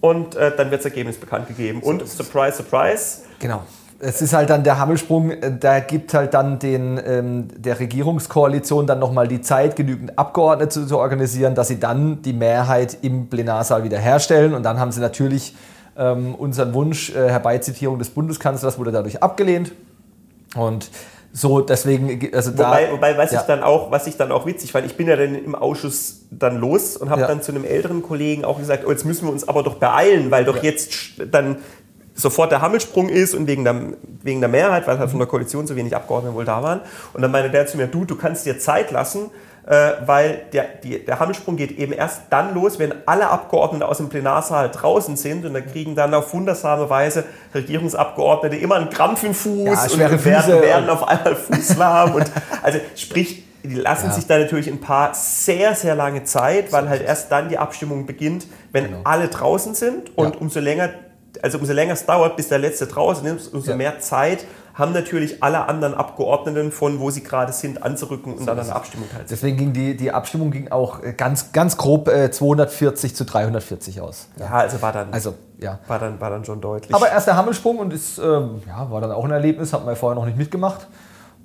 [0.00, 1.80] und äh, dann wird das Ergebnis bekannt gegeben.
[1.80, 3.62] Und surprise, surprise, Genau.
[4.04, 8.86] Es ist halt dann der Hammelsprung, äh, da gibt halt dann den, ähm, der Regierungskoalition
[8.86, 13.28] dann nochmal die Zeit, genügend Abgeordnete zu, zu organisieren, dass sie dann die Mehrheit im
[13.28, 14.54] Plenarsaal wiederherstellen.
[14.54, 15.54] Und dann haben sie natürlich
[15.96, 19.72] ähm, unseren Wunsch, äh, Herbeizitierung des Bundeskanzlers, wurde dadurch abgelehnt.
[20.54, 20.90] Und
[21.34, 22.68] so, deswegen, also da.
[22.68, 23.40] Wobei, wobei was, ja.
[23.40, 26.26] ich dann auch, was ich dann auch witzig fand, ich bin ja dann im Ausschuss
[26.30, 27.26] dann los und habe Ja.
[27.26, 30.30] dann zu einem älteren Kollegen auch gesagt, oh, jetzt müssen wir uns aber doch beeilen,
[30.30, 31.56] weil doch jetzt sch- dann
[32.14, 33.74] sofort der Hammelsprung ist und wegen der,
[34.22, 36.80] wegen der Mehrheit, weil halt von der Koalition so wenig Abgeordnete wohl da waren.
[37.14, 39.30] Und dann meinte der zu mir, du, du kannst dir Zeit lassen,
[39.66, 43.98] äh, weil der, die, der Hammelsprung geht eben erst dann los, wenn alle Abgeordnete aus
[43.98, 49.22] dem Plenarsaal draußen sind und da kriegen dann auf wundersame Weise Regierungsabgeordnete immer einen Krampf
[49.24, 52.30] im Fuß Ja, und werden, Füße werden auf einmal fußlahm und
[52.62, 54.12] also sprich, die lassen Ja.
[54.12, 58.06] sich da natürlich ein paar sehr, sehr lange Zeit, weil halt erst dann die Abstimmung
[58.06, 58.98] beginnt, wenn Genau.
[59.04, 60.40] alle draußen sind und Ja.
[60.40, 60.90] umso länger,
[61.40, 63.76] also umso länger es dauert, bis der letzte draußen ist, umso Ja.
[63.76, 68.58] mehr Zeit haben natürlich alle anderen Abgeordneten von wo sie gerade sind anzurücken und dann
[68.58, 69.28] an der Abstimmung teilzunehmen.
[69.30, 74.00] Deswegen ging die, die Abstimmung ging auch äh, ganz, ganz grob äh, 240 zu 340
[74.00, 74.28] aus.
[74.38, 75.78] Ja, also war dann, Also, ja.
[75.86, 76.94] war dann, war dann schon deutlich.
[76.94, 79.94] Aber erst der Hammelsprung und ist, ähm, ja, war dann auch ein Erlebnis, hat man
[79.94, 80.86] ja vorher noch nicht mitgemacht.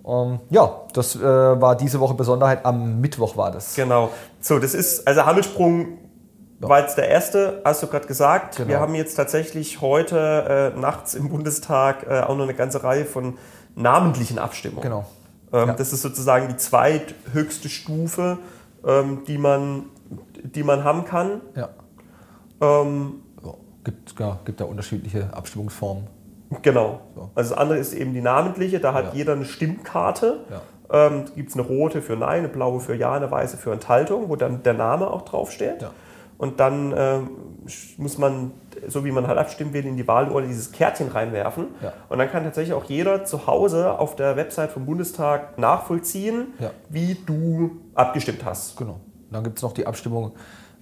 [0.05, 2.65] Ähm, ja, das äh, war diese Woche Besonderheit.
[2.65, 3.75] Am Mittwoch war das.
[3.75, 4.09] Genau.
[4.39, 5.97] So, das ist, also Hammelsprung
[6.59, 8.55] war jetzt der erste, hast du gerade gesagt.
[8.57, 8.69] Genau.
[8.69, 13.05] Wir haben jetzt tatsächlich heute äh, nachts im Bundestag äh, auch noch eine ganze Reihe
[13.05, 13.37] von
[13.75, 14.81] namentlichen Abstimmungen.
[14.83, 15.05] Genau.
[15.53, 15.73] Ähm, Ja.
[15.75, 18.39] Das ist sozusagen die zweithöchste Stufe,
[18.85, 19.85] ähm, die, man,
[20.43, 21.41] die man haben kann.
[21.55, 21.69] Ja.
[22.61, 26.07] Ähm, Ja, gibt, ja, gibt da unterschiedliche Abstimmungsformen.
[26.61, 27.01] Genau.
[27.15, 27.29] So.
[27.35, 29.11] Also das andere ist eben die namentliche, da hat Ja.
[29.13, 30.39] jeder eine Stimmkarte.
[30.49, 30.61] Ja.
[30.89, 34.29] Ähm, Gibt es eine rote für Nein, eine blaue für Ja, eine weiße für Enthaltung,
[34.29, 35.81] wo dann der Name auch draufsteht.
[35.81, 35.91] Ja.
[36.37, 37.29] Und dann ähm,
[37.97, 38.51] muss man,
[38.87, 41.67] so wie man halt abstimmen will, in die Wahlurne dieses Kärtchen reinwerfen.
[41.81, 41.93] Ja.
[42.09, 46.69] Und dann kann tatsächlich auch jeder zu Hause auf der Website vom Bundestag nachvollziehen, Ja.
[46.89, 48.77] wie du abgestimmt hast.
[48.77, 48.99] Genau.
[49.31, 50.33] Dann gibt es noch die Abstimmung,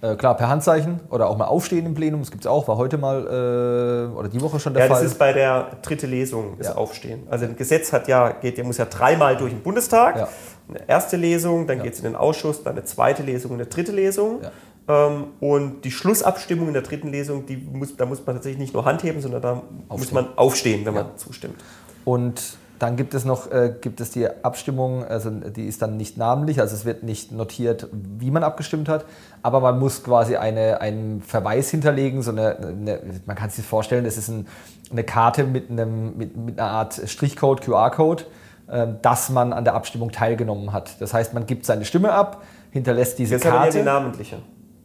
[0.02, 2.20] äh, klar, per Handzeichen oder auch mal aufstehen im Plenum.
[2.20, 5.02] Das gibt es auch, war heute mal äh, oder die Woche schon der Ja, Fall.
[5.02, 6.74] das ist bei der dritte Lesung, ist Ja.
[6.76, 7.26] Aufstehen.
[7.30, 10.16] Also ein Gesetz hat ja, geht, der muss ja dreimal durch den Bundestag.
[10.16, 10.28] Ja.
[10.68, 13.66] Eine erste Lesung, dann geht es in den Ausschuss, dann eine zweite Lesung und eine
[13.66, 14.40] dritte Lesung.
[14.88, 18.74] Ähm, und die Schlussabstimmung in der dritten Lesung, die muss, da muss man tatsächlich nicht
[18.74, 20.14] nur Hand heben, sondern da muss Aufstehen.
[20.14, 21.02] man aufstehen, wenn Ja.
[21.04, 21.56] man zustimmt.
[22.04, 26.18] Und dann gibt es noch äh, gibt es die Abstimmung, also die ist dann nicht
[26.18, 29.06] namentlich, also es wird nicht notiert, wie man abgestimmt hat,
[29.42, 34.04] aber man muss quasi eine, einen Verweis hinterlegen, so eine, eine man kann sich vorstellen,
[34.04, 34.46] das ist ein,
[34.92, 38.24] eine Karte mit, einem, mit, mit einer Art Strichcode, QR-Code,
[38.68, 41.00] äh, dass man an der Abstimmung teilgenommen hat.
[41.00, 43.78] Das heißt, man gibt seine Stimme ab, hinterlässt diese Jetzt haben wir ja Karte.
[43.78, 44.36] die namentliche.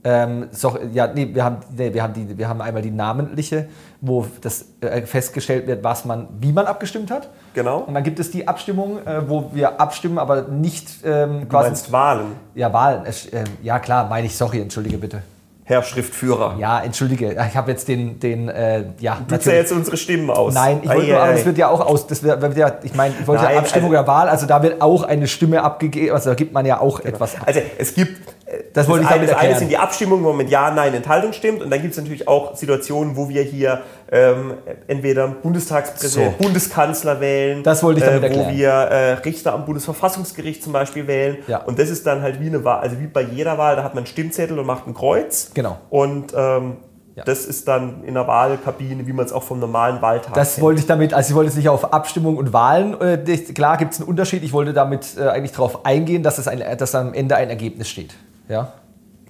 [0.03, 3.67] Ähm, so, ja, nee, wir haben, nee, wir, haben die, wir haben einmal die namentliche,
[4.01, 7.29] wo das äh, festgestellt wird, was man, wie man abgestimmt hat.
[7.53, 7.79] Genau.
[7.81, 11.67] Und dann gibt es die Abstimmung, äh, wo wir abstimmen, aber nicht ähm, Du quasi.
[11.69, 13.03] meinst Wahlen, Ja, Wahlen.
[13.31, 15.21] Ähm, ja, klar, meine ich, sorry, entschuldige bitte.
[15.63, 16.55] Herr Schriftführer.
[16.59, 17.31] Ja, entschuldige.
[17.47, 20.53] Ich habe jetzt den, den äh, ja, Du zählst unsere Stimmen aus.
[20.53, 23.13] Nein, ich wollte nur, aber es wird ja auch aus, das wird, ja, ich meine,
[23.17, 26.13] ich wollte ja Nein, Abstimmung also- der Wahl, also da wird auch eine Stimme abgegeben,
[26.13, 27.43] also da gibt man ja auch etwas ab.
[27.45, 28.19] Also es gibt,
[28.51, 30.93] äh, Das wollte ich damit das eine sind die Abstimmungen, wo man mit Ja, Nein,
[30.93, 31.61] Enthaltung stimmt.
[31.63, 34.53] Und dann gibt es natürlich auch Situationen, wo wir hier ähm,
[34.87, 36.43] entweder Bundestagspräsident, So.
[36.43, 38.57] Bundeskanzler wählen, Das wollte ich damit äh, wo erklären.
[38.57, 41.37] wir äh, Richter am Bundesverfassungsgericht zum Beispiel wählen.
[41.47, 41.59] Ja.
[41.63, 43.93] Und das ist dann halt wie eine Wahl, also wie bei jeder Wahl, da hat
[43.95, 45.51] man einen Stimmzettel und macht ein Kreuz.
[45.53, 45.77] Genau.
[45.89, 46.77] Und ähm,
[47.15, 47.23] Ja.
[47.25, 50.63] das ist dann in der Wahlkabine, wie man es auch vom normalen Wahltag Das kennt.
[50.63, 53.17] wollte ich damit, also ich wollte jetzt nicht auf Abstimmung und Wahlen, äh,
[53.53, 56.63] klar gibt es einen Unterschied, ich wollte damit äh, eigentlich darauf eingehen, dass, es ein,
[56.77, 58.13] dass am Ende ein Ergebnis steht.
[58.51, 58.73] Ja,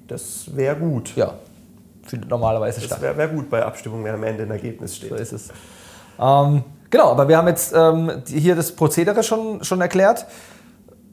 [0.08, 1.16] Das wäre gut.
[1.16, 1.36] ja.
[2.04, 3.02] findet normalerweise Das statt.
[3.02, 5.10] wäre wär gut bei Abstimmungen, wenn am Ende ein Ergebnis steht.
[5.10, 5.50] So ist es.
[6.20, 10.26] Ähm, genau, aber wir haben jetzt ähm, hier das Prozedere schon, schon erklärt.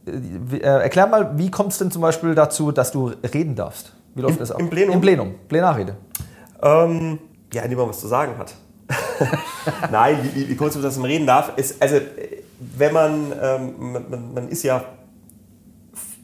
[0.07, 3.93] äh, erklär mal, wie kommt es denn zum Beispiel dazu, dass du reden darfst?
[4.15, 4.61] Wie läuft Im, das ab?
[4.61, 4.95] Im Plenum?
[4.95, 5.97] Im Plenum, Plenarrede.
[6.63, 7.19] Ähm,
[7.53, 8.55] ja, indem man was zu sagen hat.
[9.93, 11.53] Nein, wie, wie es, dass man reden darf?
[11.57, 11.97] Ist, also,
[12.59, 14.83] wenn man, ähm, man, man, ist ja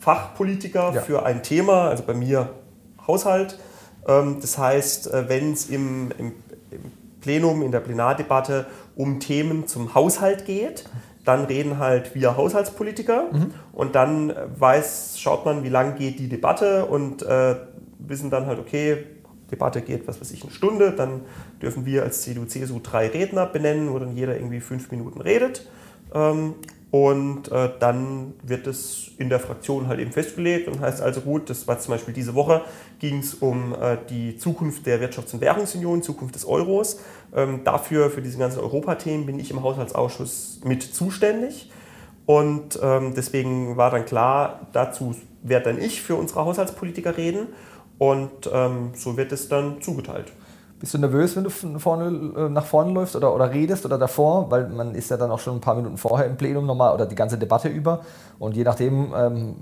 [0.04, 1.00] Fachpolitiker ja.
[1.00, 2.50] für ein Thema, also bei mir
[3.06, 3.58] Haushalt.
[4.06, 6.32] Ähm, das heißt, äh, wenn es im, im,
[6.70, 6.80] im
[7.22, 10.84] Plenum, in der Plenardebatte um Themen zum Haushalt geht,
[11.24, 13.54] dann reden halt wir Haushaltspolitiker mhm.
[13.72, 17.56] und dann weiß, schaut man, wie lang geht die Debatte und äh,
[17.98, 19.06] wissen dann halt, okay,
[19.50, 21.22] Debatte geht, was weiß ich, eine Stunde, dann
[21.62, 25.66] dürfen wir als CDU, CSU drei Redner benennen, wo dann jeder irgendwie fünf Minuten redet.
[26.12, 26.56] Ähm,
[26.94, 31.50] und äh, dann wird es in der Fraktion halt eben festgelegt und heißt also gut,
[31.50, 32.60] das war zum Beispiel diese Woche,
[33.00, 37.00] ging es um äh, die Zukunft der Wirtschafts- und Währungsunion, Zukunft des Euros.
[37.34, 41.68] Ähm, dafür, für diese ganzen Europathemen, bin ich im Haushaltsausschuss mit zuständig.
[42.26, 47.48] Und ähm, deswegen war dann klar, dazu werde dann ich für unsere Haushaltspolitiker reden.
[47.98, 50.32] Und ähm, so wird es dann zugeteilt.
[50.84, 54.50] Bist du nervös, wenn du vorne, äh, nach vorne läufst oder, oder redest oder davor?
[54.50, 57.06] Weil man ist ja dann auch schon ein paar Minuten vorher im Plenum nochmal oder
[57.06, 58.02] die ganze Debatte über.
[58.38, 59.54] Und je nachdem ähm,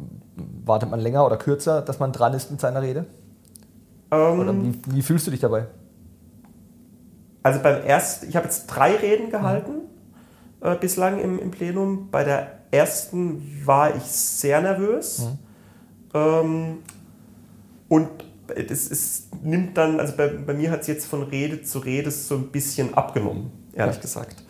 [0.65, 3.05] wartet man länger oder kürzer, dass man dran ist mit seiner Rede?
[4.11, 5.67] Ähm, oder wie, wie, fühlst du dich dabei?
[7.45, 9.75] Also beim ersten, ich habe jetzt drei Reden gehalten
[10.61, 10.67] mhm.
[10.67, 12.09] äh, bislang im, im Plenum.
[12.11, 15.21] Bei der ersten war ich sehr nervös.
[15.21, 15.39] Mhm.
[16.15, 16.79] Ähm,
[17.89, 18.09] und
[18.57, 22.11] es, es, nimmt dann, also bei, bei mir hat es jetzt von Rede zu Rede
[22.11, 24.03] so ein bisschen abgenommen, ehrlich ja.
[24.03, 24.43] gesagt.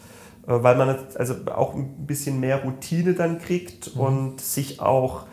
[0.47, 4.01] Äh, weil man also auch ein bisschen mehr Routine dann kriegt mhm.
[4.01, 5.27] und sich auch,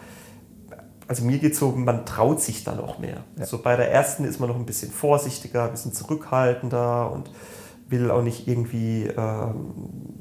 [1.08, 3.23] also mir geht es so, man traut sich dann auch mehr.
[3.38, 3.45] Ja.
[3.45, 7.32] So bei der ersten ist man noch ein bisschen vorsichtiger, ein bisschen zurückhaltender und
[7.89, 9.73] will auch nicht irgendwie, ähm,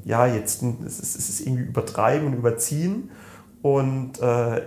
[0.03, 3.11] ja, jetzt es ist, es ist irgendwie übertreiben und überziehen.
[3.61, 4.61] Und äh,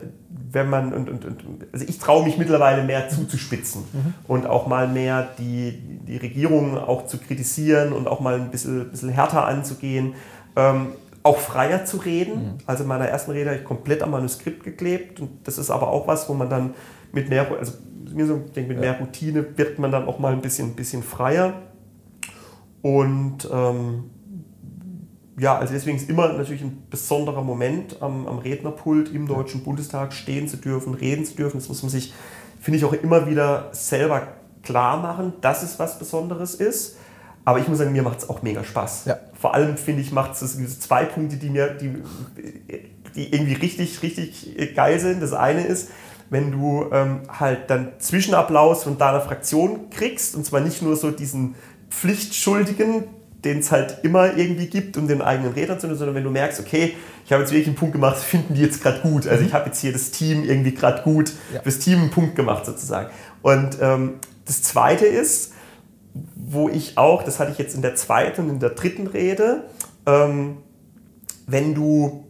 [0.51, 4.15] wenn man, und, und, und, also ich traue mich mittlerweile mehr zuzuspitzen mhm.
[4.29, 5.73] und auch mal mehr die,
[6.07, 10.15] die Regierung auch zu kritisieren und auch mal ein bisschen, bisschen härter anzugehen,
[10.57, 10.89] ähm,
[11.23, 12.35] auch freier zu reden.
[12.35, 12.59] Mhm.
[12.67, 15.89] Also in meiner ersten Rede habe ich komplett am Manuskript geklebt und das ist aber
[15.89, 16.75] auch was, wo man dann
[17.13, 17.73] mit mehr, also
[18.13, 21.03] mir so, ich denke, mit mehr Routine wird man dann auch mal ein bisschen, bisschen
[21.03, 21.55] freier.
[22.83, 24.11] Und ähm,
[25.39, 30.13] ja, also deswegen ist immer natürlich ein besonderer Moment am, am Rednerpult im Deutschen Bundestag
[30.13, 31.59] stehen zu dürfen, reden zu dürfen.
[31.59, 32.13] Das muss man sich,
[32.61, 34.29] finde ich, auch immer wieder selber
[34.63, 36.97] klar machen, dass es was Besonderes ist.
[37.45, 39.07] Aber ich muss sagen, mir macht es auch mega Spaß.
[39.07, 39.19] Ja.
[39.33, 42.03] Vor allem finde ich, macht es diese zwei Punkte, die mir, die,
[43.17, 45.21] die irgendwie richtig, richtig geil sind.
[45.21, 45.91] Das eine ist,
[46.31, 51.11] wenn du ähm, halt dann Zwischenapplaus von deiner Fraktion kriegst, und zwar nicht nur so
[51.11, 51.57] diesen
[51.91, 53.05] Pflichtschuldigen,
[53.45, 56.31] den es halt immer irgendwie gibt, um den eigenen Rädern zu tun, sondern wenn du
[56.31, 59.27] merkst, okay, ich habe jetzt wirklich einen Punkt gemacht, finden die jetzt gerade gut.
[59.27, 61.61] Also ich habe jetzt hier das Team irgendwie gerade gut, ja.
[61.63, 63.11] fürs Team einen Punkt gemacht sozusagen.
[63.43, 65.53] Und ähm, das Zweite ist,
[66.35, 69.65] wo ich auch, das hatte ich jetzt in der zweiten und in der dritten Rede,
[70.07, 70.59] ähm,
[71.47, 72.25] wenn du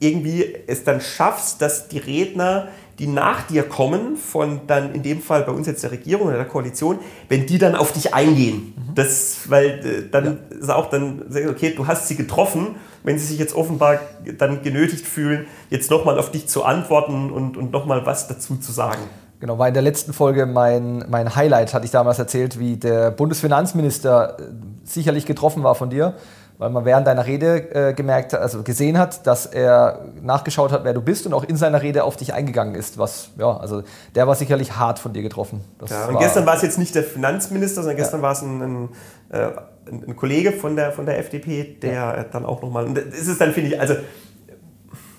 [0.00, 5.20] irgendwie es dann schaffst, dass die Redner die nach dir kommen, von dann in dem
[5.20, 8.74] Fall bei uns jetzt der Regierung oder der Koalition, wenn die dann auf dich eingehen.
[8.76, 8.94] Mhm.
[8.94, 10.58] Das, weil äh, dann ja.
[10.58, 13.98] ist auch dann, okay, du hast sie getroffen, wenn sie sich jetzt offenbar
[14.38, 18.72] dann genötigt fühlen, jetzt nochmal auf dich zu antworten und, und nochmal was dazu zu
[18.72, 19.00] sagen.
[19.40, 23.10] Genau, war in der letzten Folge mein, mein Highlight, hatte ich damals erzählt, wie der
[23.10, 24.42] Bundesfinanzminister äh,
[24.84, 26.14] sicherlich getroffen war von dir
[26.58, 30.94] weil man während deiner Rede äh, gemerkt, also gesehen hat, dass er nachgeschaut hat, wer
[30.94, 32.96] du bist und auch in seiner Rede auf dich eingegangen ist.
[32.96, 33.82] Was, ja, also
[34.14, 35.62] der war sicherlich hart von dir getroffen.
[35.88, 38.22] Ja, und war, gestern war es jetzt nicht der Finanzminister, sondern gestern ja.
[38.22, 38.88] war es ein, ein,
[39.30, 39.48] äh,
[39.90, 42.24] ein, Kollege von der, von der FDP, der ja.
[42.24, 43.94] dann auch nochmal, und das ist dann, finde ich, also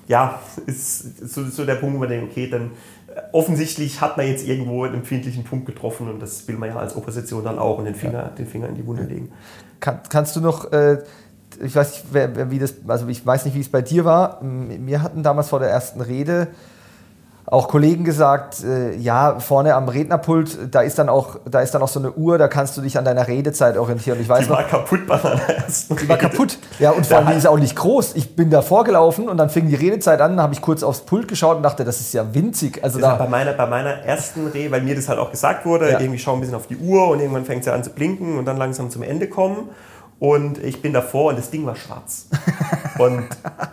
[0.08, 2.72] ja, ist so, so der Punkt, wo man denkt, okay, dann
[3.14, 6.78] äh, offensichtlich hat man jetzt irgendwo einen empfindlichen Punkt getroffen und das will man ja
[6.78, 8.30] als Opposition dann auch und den Finger, ja.
[8.30, 9.32] den Finger in die Wunde legen.
[9.80, 11.04] Kann, kannst du noch äh,
[11.62, 14.42] ich weiß nicht, wie das, also ich weiß nicht, wie es bei dir war.
[14.42, 16.48] Mir hatten damals vor der ersten Rede
[17.48, 21.82] auch Kollegen gesagt, äh, ja, vorne am Rednerpult, da ist dann auch, da ist dann
[21.84, 24.20] auch so eine Uhr, da kannst du dich an deiner Redezeit orientieren.
[24.20, 26.58] Ich weiß die war noch, kaputt bei meiner ersten Die war kaputt.
[26.80, 28.16] Ja, und vor allem, die ist auch nicht groß.
[28.16, 31.28] Ich bin da vorgelaufen und dann fing die Redezeit an, habe ich kurz aufs Pult
[31.28, 32.84] geschaut und dachte, das ist ja winzig.
[32.84, 35.92] Also da bei meiner, bei meiner ersten Rede, weil mir das halt auch gesagt wurde,
[35.92, 36.00] ja.
[36.00, 38.46] irgendwie schau ein bisschen auf die Uhr und irgendwann fängt sie an zu blinken und
[38.46, 39.70] dann langsam zum Ende kommen.
[40.20, 42.28] Und ich bin davor und das Ding war schwarz.
[42.98, 43.28] Und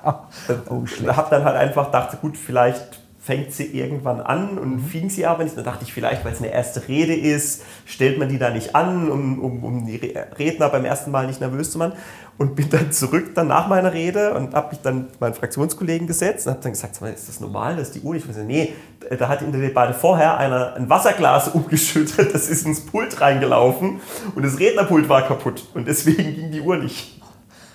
[0.68, 4.84] oh, habe dann halt einfach gedacht, gut, vielleicht fängt sie irgendwann an und mhm.
[4.84, 5.56] fing sie aber nicht.
[5.56, 8.74] Dann dachte ich vielleicht, weil es eine erste Rede ist, stellt man die da nicht
[8.74, 9.96] an, um, um, um die
[10.38, 11.92] Redner beim ersten Mal nicht nervös zu machen.
[12.38, 16.46] Und bin dann zurück dann nach meiner Rede und habe mich dann meinen Fraktionskollegen gesetzt
[16.46, 18.26] und habe dann gesagt, ist das normal, dass die Uhr nicht...
[18.44, 18.72] Nee,
[19.18, 24.00] da hat in der Debatte vorher einer ein Wasserglas umgeschüttet, das ist ins Pult reingelaufen
[24.34, 27.21] und das Rednerpult war kaputt und deswegen ging die Uhr nicht.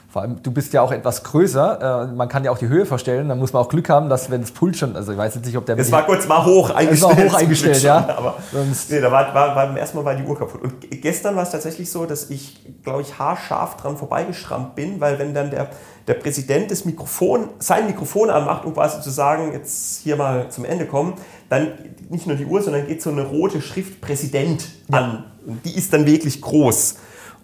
[0.09, 2.07] Vor allem, du bist ja auch etwas größer.
[2.09, 3.27] Äh, man kann ja auch die Höhe verstellen.
[3.27, 5.45] Dann muss man auch Glück haben, dass wenn das Pult schon, also ich weiß jetzt
[5.45, 5.77] nicht, ob der.
[5.77, 7.11] Es war kurz mal hoch eingestellt.
[7.11, 7.97] Es war hoch eingestellt, ja.
[8.17, 10.61] aber Sonst nee, da war, war, war, erstmal war die Uhr kaputt.
[10.61, 15.19] Und gestern war es tatsächlich so, dass ich, glaube ich, haarscharf dran vorbeigeschrammt bin, weil
[15.19, 15.71] wenn dann der,
[16.07, 20.63] der Präsident das Mikrofon, sein Mikrofon anmacht, um quasi zu sagen, jetzt hier mal zum
[20.63, 21.15] Ende kommen,
[21.49, 21.73] dann
[22.09, 25.25] nicht nur die Uhr, sondern geht so eine rote Schrift Präsident an.
[25.45, 26.95] Und die ist dann wirklich groß.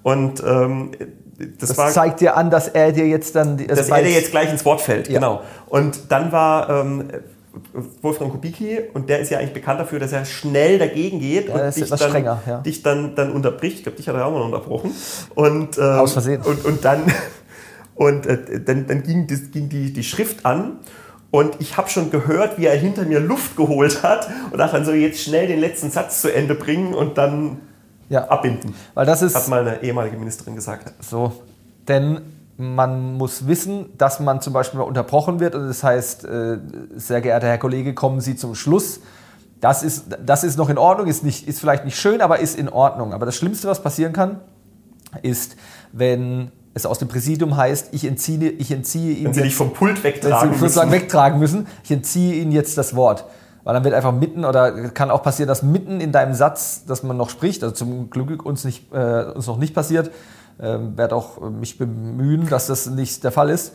[0.01, 0.91] Und ähm,
[1.37, 3.57] das, das war, zeigt dir an, dass er dir jetzt dann...
[3.59, 5.15] Also dass er dir jetzt gleich ins Wort fällt, ja.
[5.15, 5.41] genau.
[5.67, 7.07] Und dann war ähm,
[8.01, 11.55] Wolfgang Kubicki, und der ist ja eigentlich bekannt dafür, dass er schnell dagegen geht ja,
[11.55, 12.57] und dich, dann, strenger, ja.
[12.59, 13.77] dich dann, dann unterbricht.
[13.77, 14.91] Ich glaube, dich hat er auch mal unterbrochen.
[15.35, 16.41] Und, ähm, Aus Versehen.
[16.41, 17.03] Und, und dann,
[17.95, 20.79] und, äh, dann, dann ging, das, ging die, die Schrift an
[21.33, 24.85] und ich habe schon gehört, wie er hinter mir Luft geholt hat und dachte dann
[24.85, 27.57] so, jetzt schnell den letzten Satz zu Ende bringen und dann
[28.13, 28.27] ja.
[28.27, 28.73] abbinden.
[28.93, 30.93] Weil das ist, hat mal eine ehemalige Ministerin gesagt.
[31.01, 31.33] So,
[31.87, 32.21] denn
[32.57, 36.57] man muss wissen, dass man zum Beispiel mal unterbrochen wird und das heißt, äh,
[36.95, 38.99] sehr geehrter Herr Kollege, kommen Sie zum Schluss.
[39.59, 42.57] Das ist, das ist noch in Ordnung, ist, nicht, ist vielleicht nicht schön, aber ist
[42.57, 43.13] in Ordnung.
[43.13, 44.41] Aber das Schlimmste, was passieren kann,
[45.21, 45.55] ist,
[45.91, 49.27] wenn es aus dem Präsidium heißt, ich entziehe, ich entziehe Ihnen.
[49.27, 50.91] Wenn Sie dich vom Pult wegtragen wenn Sie müssen.
[50.91, 53.25] wegtragen müssen, ich entziehe Ihnen jetzt das Wort.
[53.63, 57.03] Weil dann wird einfach mitten oder kann auch passieren, dass mitten in deinem Satz, dass
[57.03, 60.11] man noch spricht, also zum Glück uns, nicht, äh, uns noch nicht passiert,
[60.59, 63.73] äh, werde auch mich bemühen, dass das nicht der Fall ist.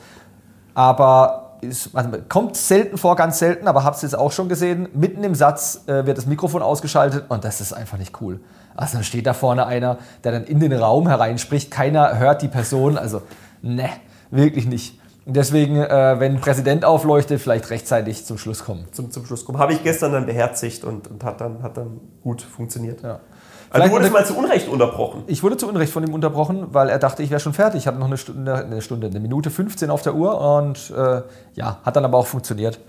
[0.75, 4.89] Aber ist, also kommt selten vor, ganz selten, aber habt es jetzt auch schon gesehen,
[4.95, 8.41] mitten im Satz äh, wird das Mikrofon ausgeschaltet und das ist einfach nicht cool.
[8.77, 12.49] Also dann steht da vorne einer, der dann in den Raum hereinspricht, keiner hört die
[12.49, 13.23] Person, also
[13.61, 13.89] ne,
[14.31, 14.98] wirklich nicht.
[15.31, 18.87] Deswegen, äh, wenn Präsident aufleuchtet, vielleicht rechtzeitig zum Schluss kommen.
[18.93, 19.59] Zum, zum Schluss kommen.
[19.59, 23.03] Habe ich gestern dann beherzigt und, und hat, dann, hat dann gut funktioniert.
[23.03, 23.21] Ja.
[23.69, 25.25] Also du wurdest mal zu Unrecht unterbrochen.
[25.27, 27.83] Ich wurde zu Unrecht von ihm unterbrochen, weil er dachte, ich wäre schon fertig.
[27.83, 31.21] Ich hatte noch eine Stunde, eine Stunde, eine Minute 15 auf der Uhr und äh,
[31.53, 32.81] ja, hat dann aber auch funktioniert.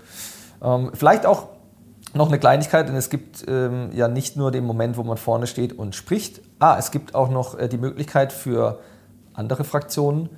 [0.62, 1.48] Ähm, vielleicht auch
[2.14, 5.46] noch eine Kleinigkeit, denn es gibt ähm, ja nicht nur den Moment, wo man vorne
[5.46, 6.40] steht und spricht.
[6.58, 8.78] Ah, es gibt auch noch äh, die Möglichkeit für
[9.34, 10.30] andere Fraktionen,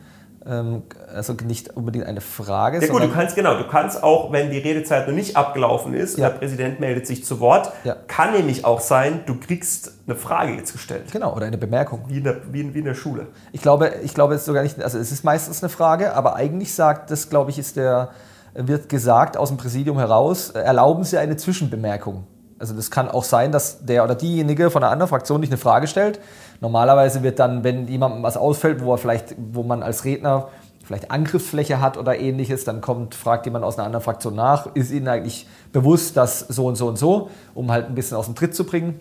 [0.44, 2.80] also nicht unbedingt eine Frage.
[2.80, 6.18] Ja gut, du kannst genau, du kannst auch, wenn die Redezeit noch nicht abgelaufen ist
[6.18, 6.28] ja.
[6.28, 7.96] der Präsident meldet sich zu Wort, ja.
[8.08, 11.12] kann nämlich auch sein, du kriegst eine Frage jetzt gestellt.
[11.12, 12.04] Genau, oder eine Bemerkung.
[12.08, 13.28] Wie in der, wie wie in der Schule.
[13.52, 16.74] Ich glaube, ich glaube es sogar nicht, also es ist meistens eine Frage, aber eigentlich
[16.74, 18.10] sagt das, glaube ich, ist der,
[18.54, 22.24] wird gesagt aus dem Präsidium heraus, erlauben Sie eine Zwischenbemerkung.
[22.62, 25.58] Also das kann auch sein, dass der oder diejenige von einer anderen Fraktion nicht eine
[25.58, 26.20] Frage stellt.
[26.60, 30.46] Normalerweise wird dann, wenn jemandem was ausfällt, wo er vielleicht, wo man als Redner
[30.84, 34.92] vielleicht Angriffsfläche hat oder ähnliches, dann kommt, fragt jemand aus einer anderen Fraktion nach, ist
[34.92, 38.36] Ihnen eigentlich bewusst, dass so und so und so, um halt ein bisschen aus dem
[38.36, 39.00] Tritt zu bringen.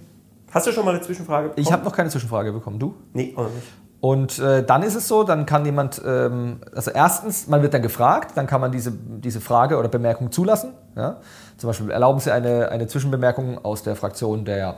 [0.50, 1.64] Hast du schon mal eine Zwischenfrage bekommen?
[1.64, 2.80] Ich habe noch keine Zwischenfrage bekommen.
[2.80, 2.96] Du?
[3.14, 3.68] Nee, auch nicht.
[4.02, 7.84] Und äh, dann ist es so, dann kann jemand, ähm, also erstens, man wird dann
[7.84, 10.74] gefragt, dann kann man diese, diese Frage oder Bemerkung zulassen.
[10.96, 11.18] Ja?
[11.62, 14.78] Zum Beispiel erlauben Sie eine, eine Zwischenbemerkung aus der Fraktion der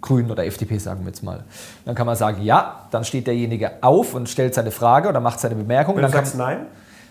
[0.00, 1.42] Grünen oder FDP, sagen wir jetzt mal.
[1.84, 5.40] Dann kann man sagen, ja, dann steht derjenige auf und stellt seine Frage oder macht
[5.40, 5.96] seine Bemerkung.
[5.96, 6.66] Wenn dann du sagst kann, nein?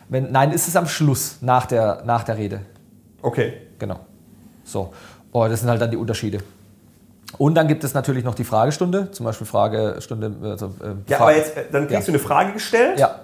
[0.07, 2.61] Wenn, nein, ist es am Schluss, nach der, nach der Rede.
[3.21, 3.63] Okay.
[3.79, 3.99] Genau.
[4.63, 4.93] So.
[5.33, 6.37] Oh, das sind halt dann die Unterschiede.
[7.37, 10.31] Und dann gibt es natürlich noch die Fragestunde, zum Beispiel Fragestunde.
[10.41, 12.13] Also, äh, ja, aber jetzt, äh, dann kriegst ja.
[12.13, 12.97] du eine Frage gestellt.
[12.97, 13.19] Ja.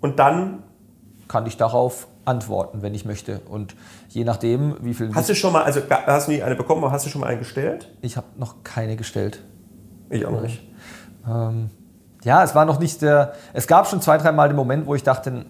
[0.00, 0.64] Und dann
[1.28, 3.40] kann ich darauf antworten, wenn ich möchte.
[3.48, 3.74] Und
[4.08, 5.14] je nachdem, wie viel.
[5.14, 7.28] Hast du schon mal, also hast du nie eine bekommen, aber hast du schon mal
[7.28, 7.90] eine gestellt?
[8.02, 9.42] Ich habe noch keine gestellt.
[10.10, 10.62] Ich auch noch nicht.
[11.26, 11.70] Ähm,
[12.24, 13.34] ja, es war noch nicht der.
[13.52, 15.46] Es gab schon zwei, dreimal den Moment, wo ich dachte,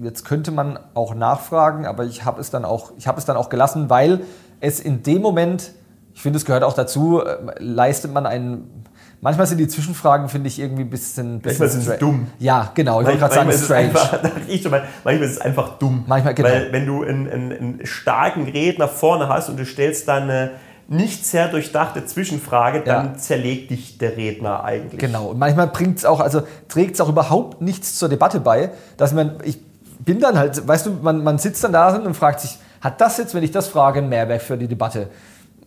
[0.00, 3.36] jetzt könnte man auch nachfragen, aber ich habe es dann auch, ich habe es dann
[3.36, 4.20] auch gelassen, weil
[4.60, 5.72] es in dem Moment
[6.14, 8.84] ich finde, es gehört auch dazu, äh, leistet man einen.
[9.22, 11.40] Manchmal sind die Zwischenfragen, finde ich, irgendwie ein bisschen.
[11.40, 12.28] bisschen manchmal sind sie dumm.
[12.38, 13.00] Ja, genau.
[13.00, 13.88] Ich wollte gerade sagen, strange.
[13.88, 16.04] Einfach, ich schon mal, manchmal ist es einfach dumm.
[16.06, 16.48] Manchmal, genau.
[16.48, 20.52] Weil, wenn du einen, einen, einen starken Redner vorne hast und du stellst dann eine
[20.88, 23.14] nicht sehr durchdachte Zwischenfrage, dann ja.
[23.14, 24.98] zerlegt dich der Redner eigentlich.
[24.98, 25.26] Genau.
[25.26, 29.12] Und manchmal bringt es auch, also trägt es auch überhaupt nichts zur Debatte bei, dass
[29.12, 29.60] man, ich
[30.00, 33.18] bin dann halt, weißt du, man, man sitzt dann da und fragt sich, hat das
[33.18, 35.08] jetzt, wenn ich das frage, einen Mehrwert für die Debatte?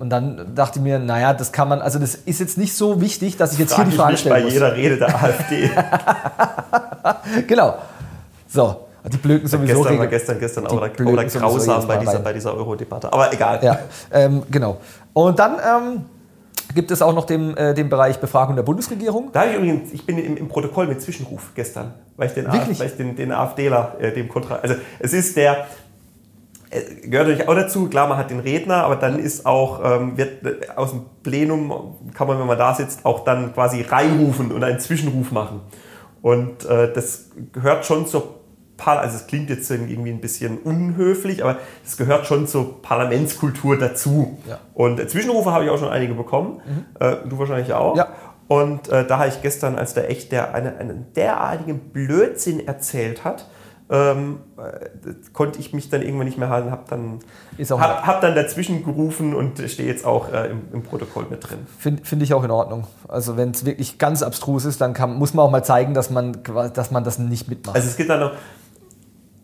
[0.03, 2.99] Und dann dachte ich mir, naja, das kann man, also das ist jetzt nicht so
[2.99, 4.43] wichtig, dass ich jetzt Frag hier die Frage stelle.
[4.43, 5.69] bei jeder Rede der AfD.
[7.47, 7.75] genau.
[8.49, 8.87] So.
[9.09, 12.53] Die blöken sowieso gestern, war gestern, gestern auch, oder, oder grausam bei dieser, bei dieser
[12.53, 13.13] Euro-Debatte.
[13.13, 13.61] Aber egal.
[13.63, 13.79] Ja,
[14.11, 14.81] ähm, genau.
[15.13, 16.01] Und dann ähm,
[16.75, 19.29] gibt es auch noch den, äh, den Bereich Befragung der Bundesregierung.
[19.31, 22.59] Da ich übrigens, ich bin im, im Protokoll mit Zwischenruf gestern, weil ich den, AfD,
[22.59, 22.79] Wirklich?
[22.81, 25.65] weil ich den, den AfDler, äh, dem Kontra, also es ist der,
[27.03, 30.45] gehört natürlich auch dazu, klar, man hat den Redner, aber dann ist auch, ähm, wird
[30.45, 34.63] äh, aus dem Plenum, kann man, wenn man da sitzt, auch dann quasi reinrufen und
[34.63, 35.61] einen Zwischenruf machen.
[36.21, 38.43] Und äh, das gehört schon zur
[38.75, 43.77] Par also es klingt jetzt irgendwie ein bisschen unhöflich, aber es gehört schon zur Parlamentskultur
[43.77, 44.39] dazu.
[44.49, 44.59] Ja.
[44.73, 46.59] Und äh, Zwischenrufe habe ich auch schon einige bekommen.
[46.99, 47.95] Äh, du wahrscheinlich auch.
[47.95, 48.07] Ja.
[48.47, 53.23] Und äh, da habe ich gestern, als der echt der eine, einen derartigen Blödsinn erzählt
[53.23, 53.47] hat,
[53.89, 57.19] ähm, äh, konnte ich mich dann irgendwann nicht mehr halten, habe dann,
[57.69, 61.59] hab, hab dann dazwischen gerufen und stehe jetzt auch äh, im, im Protokoll mit drin.
[61.77, 62.87] Finde find ich auch in Ordnung.
[63.07, 66.09] Also wenn es wirklich ganz abstrus ist, dann kann, muss man auch mal zeigen, dass
[66.09, 66.37] man,
[66.73, 67.75] dass man das nicht mitmacht.
[67.75, 68.31] Also es gibt dann noch,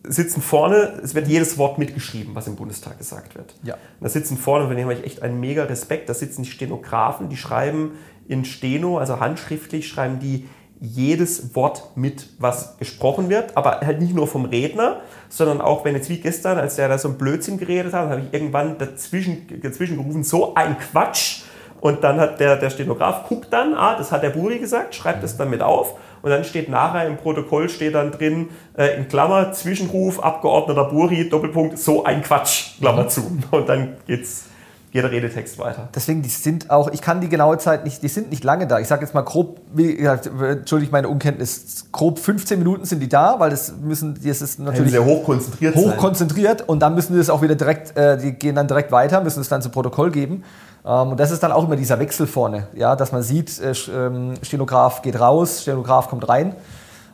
[0.04, 3.54] sitzen vorne, es wird jedes Wort mitgeschrieben, was im Bundestag gesagt wird.
[3.64, 3.76] Ja.
[3.76, 6.44] Und da sitzen vorne, und von denen habe ich echt einen mega Respekt, da sitzen
[6.44, 7.92] die Stenografen, die schreiben
[8.28, 10.48] in Steno, also handschriftlich, schreiben die
[10.82, 15.96] jedes Wort mit, was gesprochen wird, aber halt nicht nur vom Redner, sondern auch, wenn
[15.96, 19.62] jetzt wie gestern, als der da so ein Blödsinn geredet hat, habe ich irgendwann dazwischen,
[19.62, 21.42] dazwischen gerufen, so ein Quatsch.
[21.82, 25.24] Und dann hat der, der Stenograf, guckt dann, ah, das hat der Buri gesagt, schreibt
[25.24, 25.96] es dann mit auf.
[26.22, 31.30] Und dann steht nachher im Protokoll, steht dann drin, äh, in Klammer, Zwischenruf, Abgeordneter Buri,
[31.30, 33.38] Doppelpunkt, so ein Quatsch, Klammer zu.
[33.52, 34.46] Und dann geht's,
[34.92, 35.90] geht der Redetext weiter.
[35.94, 38.80] Deswegen, die sind auch, ich kann die genaue Zeit nicht, die sind nicht lange da.
[38.80, 43.10] Ich sage jetzt mal grob, wie gesagt, entschuldigt meine Unkenntnis, grob 15 Minuten sind die
[43.10, 47.14] da, weil das müssen, das ist natürlich sehr hoch konzentriert hoch konzentriert und dann müssen
[47.14, 49.70] die das auch wieder direkt, äh, die gehen dann direkt weiter, müssen es dann zu
[49.70, 50.44] Protokoll geben.
[50.86, 53.74] Ähm, und das ist dann auch immer dieser Wechsel vorne, ja, dass man sieht, äh,
[53.96, 56.56] ähm, Stenograf geht raus, Stenograf kommt rein.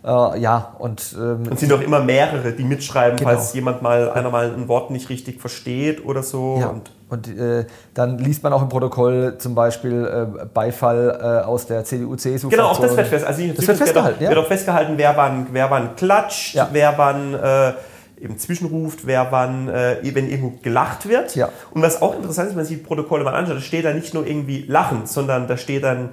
[0.06, 3.32] Äh, ja, und ähm, Und es sind auch immer mehrere, die mitschreiben, Genau.
[3.32, 6.58] falls jemand mal, einer mal ein Wort nicht richtig versteht oder so.
[6.60, 10.06] Ja, Und und äh, dann liest man auch im Protokoll zum Beispiel
[10.42, 12.50] äh, Beifall äh, aus der CDU-CSU.
[12.50, 13.26] Genau, auch das wird fest.
[13.26, 14.40] Also Das wird festgehalten, wird, ja.
[14.40, 16.70] auch festgehalten, wer wann, wer wann klatscht, Ja.
[16.72, 17.74] wer wann äh,
[18.22, 21.36] eben zwischenruft, wer wann, äh, wenn irgendwo gelacht wird.
[21.36, 21.50] Ja.
[21.72, 23.94] Und was auch interessant ist, wenn man sich die Protokolle mal anschaut, da steht da
[23.94, 26.10] nicht nur irgendwie Lachen, sondern da steht dann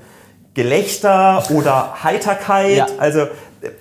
[0.55, 2.76] Gelächter oder Heiterkeit.
[2.76, 2.86] Ja.
[2.98, 3.26] Also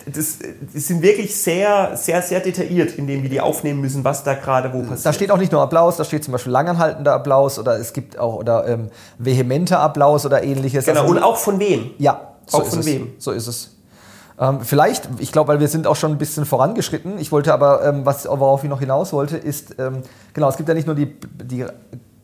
[0.06, 0.38] das,
[0.74, 4.72] das sind wirklich sehr, sehr, sehr detailliert, indem wir die aufnehmen müssen, was da gerade
[4.74, 5.06] wo passiert.
[5.06, 8.18] Da steht auch nicht nur Applaus, da steht zum Beispiel langanhaltender Applaus oder es gibt
[8.20, 10.86] auch oder ähm, vehementer Applaus oder ähnliches.
[10.86, 11.02] genau.
[11.02, 11.92] Also Und auch von wem?
[11.98, 12.86] Ja, so Auch von es.
[12.86, 13.14] wem?
[13.18, 13.76] So ist es.
[14.40, 17.18] Ähm, vielleicht, ich glaube, weil wir sind auch schon ein bisschen vorangeschritten.
[17.20, 20.02] Ich wollte aber, ähm, was, worauf ich noch hinaus wollte, ist, ähm,
[20.34, 21.66] genau, es gibt ja nicht nur die, die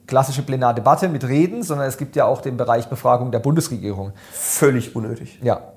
[0.07, 4.13] klassische Plenardebatte mit Reden, sondern es gibt ja auch den Bereich Befragung der Bundesregierung.
[4.31, 5.39] Völlig unnötig.
[5.43, 5.73] Ja,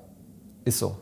[0.65, 0.97] ist so.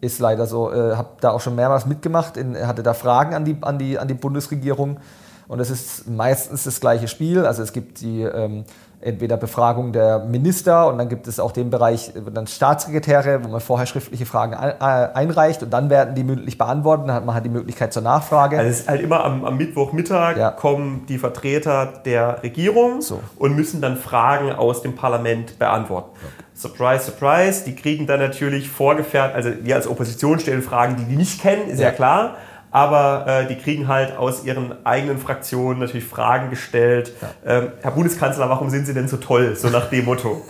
[0.00, 0.72] Ist leider so.
[0.72, 3.98] Äh, habe da auch schon mehrmals mitgemacht, in, hatte da Fragen an die, an, die,
[3.98, 4.98] an die Bundesregierung.
[5.46, 7.46] Und es ist meistens das gleiche Spiel.
[7.46, 8.64] Also es gibt die ähm,
[9.04, 13.60] entweder Befragung der Minister und dann gibt es auch den Bereich dann Staatssekretäre, wo man
[13.60, 17.08] vorher schriftliche Fragen ein, einreicht und dann werden die mündlich beantwortet.
[17.08, 18.58] Dann hat man halt die Möglichkeit zur Nachfrage.
[18.58, 20.50] Also es ist halt immer am, am Mittwochmittag Ja.
[20.50, 23.20] kommen die Vertreter der Regierung So.
[23.36, 26.10] und müssen dann Fragen aus dem Parlament beantworten.
[26.56, 31.16] Surprise, surprise, die kriegen dann natürlich vorgefertigt, also wir als Opposition stellen Fragen, die die
[31.16, 31.92] nicht kennen, ist ja, Ja.
[31.92, 32.36] klar,
[32.74, 37.12] aber äh, die kriegen halt aus ihren eigenen Fraktionen natürlich Fragen gestellt.
[37.46, 39.54] Ähm, Herr Bundeskanzler, warum sind Sie denn so toll?
[39.54, 40.42] So nach dem Motto.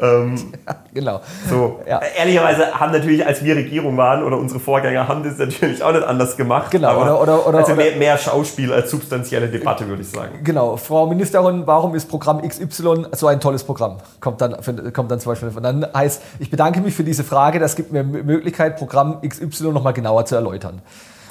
[0.00, 0.36] ähm,
[0.94, 1.20] genau.
[1.50, 1.80] so.
[1.88, 2.00] Ja.
[2.16, 6.04] Ehrlicherweise haben natürlich, als wir Regierung waren oder unsere Vorgänger, haben das natürlich auch nicht
[6.04, 6.70] anders gemacht.
[6.70, 10.38] Genau, oder- oder- oder- also mehr, mehr Schauspiel als substanzielle Debatte, würde ich sagen.
[10.44, 13.96] Genau, Frau Ministerin, warum ist Programm XY so ein tolles Programm?
[14.20, 14.54] Kommt dann,
[14.92, 15.48] kommt dann zum Beispiel.
[15.48, 19.72] Und dann heißt, ich bedanke mich für diese Frage, das gibt mir Möglichkeit, Programm XY
[19.72, 20.80] nochmal genauer zu erläutern.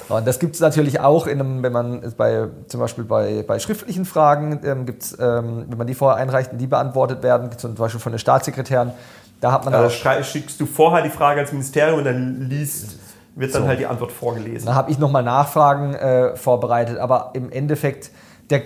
[0.08, 3.58] Und das gibt es natürlich auch, in einem, wenn man bei, zum Beispiel bei, bei
[3.58, 7.74] schriftlichen Fragen, ähm, gibt's, ähm, wenn man die vorher einreicht und die beantwortet werden, zum
[7.74, 8.92] Beispiel von den Staatssekretären,
[9.40, 12.96] da hat man Also auch schickst du vorher die Frage ans Ministerium und dann liest,
[13.34, 13.68] wird dann So.
[13.68, 14.66] halt die Antwort vorgelesen.
[14.66, 18.10] Da habe ich nochmal Nachfragen äh, vorbereitet, aber im Endeffekt,
[18.50, 18.62] der,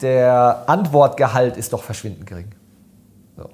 [0.00, 2.52] der Antwortgehalt ist doch verschwindend gering.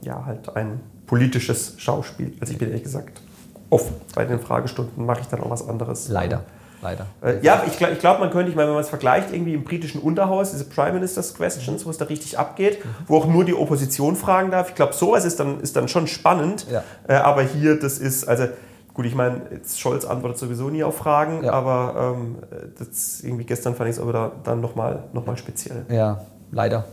[0.00, 2.32] Ja, halt ein politisches Schauspiel.
[2.40, 3.20] Also ich bin ehrlich gesagt
[3.68, 3.96] offen.
[4.14, 6.08] Bei den Fragestunden mache ich dann auch was anderes.
[6.08, 6.44] Leider,
[6.84, 7.06] leider.
[7.22, 9.54] Äh, ja, ich glaube, ich glaub, man könnte, ich meine, wenn man es vergleicht, irgendwie
[9.54, 12.78] im britischen Unterhaus, diese Prime Minister's Questions, wo es da richtig abgeht,
[13.08, 14.68] wo auch nur die Opposition fragen darf.
[14.68, 16.66] Ich glaube, sowas ist dann, ist dann schon spannend.
[16.70, 16.84] Ja.
[17.08, 18.44] Äh, aber hier, das ist, also
[18.92, 19.40] gut, ich meine,
[19.76, 21.52] Scholz antwortet sowieso nie auf Fragen, Ja.
[21.52, 22.36] aber ähm,
[22.78, 25.84] das irgendwie gestern fand ich es aber da, dann nochmal noch mal speziell.
[25.88, 26.20] Ja,
[26.52, 26.84] leider.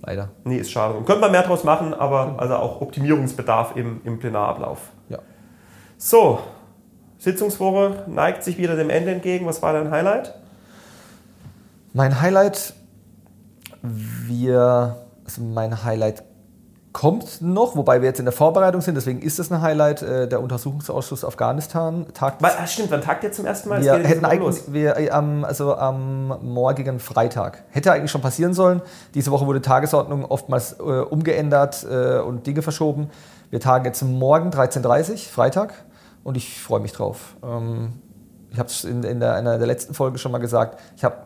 [0.00, 0.28] Leider.
[0.44, 0.94] Nee, ist schade.
[1.04, 4.78] Könnte man mehr draus machen, aber also auch Optimierungsbedarf im, im Plenarablauf.
[5.08, 5.18] Ja.
[5.98, 6.38] So,
[7.18, 9.46] Sitzungswoche neigt sich wieder dem Ende entgegen.
[9.46, 10.34] Was war dein Highlight?
[11.92, 12.74] Mein Highlight,
[13.82, 16.22] wir, also mein Highlight
[16.92, 20.02] kommt noch, wobei wir jetzt in der Vorbereitung sind, deswegen ist es ein Highlight.
[20.02, 22.42] Äh, der Untersuchungsausschuss Afghanistan tagt.
[22.42, 23.82] Was, stimmt, wann tagt ihr zum ersten Mal?
[23.82, 27.62] Wir hätten eigentlich, wir, äh, also am morgigen Freitag.
[27.70, 28.82] Hätte eigentlich schon passieren sollen.
[29.14, 33.10] Diese Woche wurde Tagesordnung oftmals äh, umgeändert äh, und Dinge verschoben.
[33.50, 35.74] Wir tagen jetzt morgen 13.30 Uhr, Freitag,
[36.28, 37.36] und ich freue mich drauf.
[37.42, 37.94] Ähm,
[38.52, 40.78] ich habe es in, in der, einer der letzten Folge schon mal gesagt.
[40.94, 41.16] Ich habe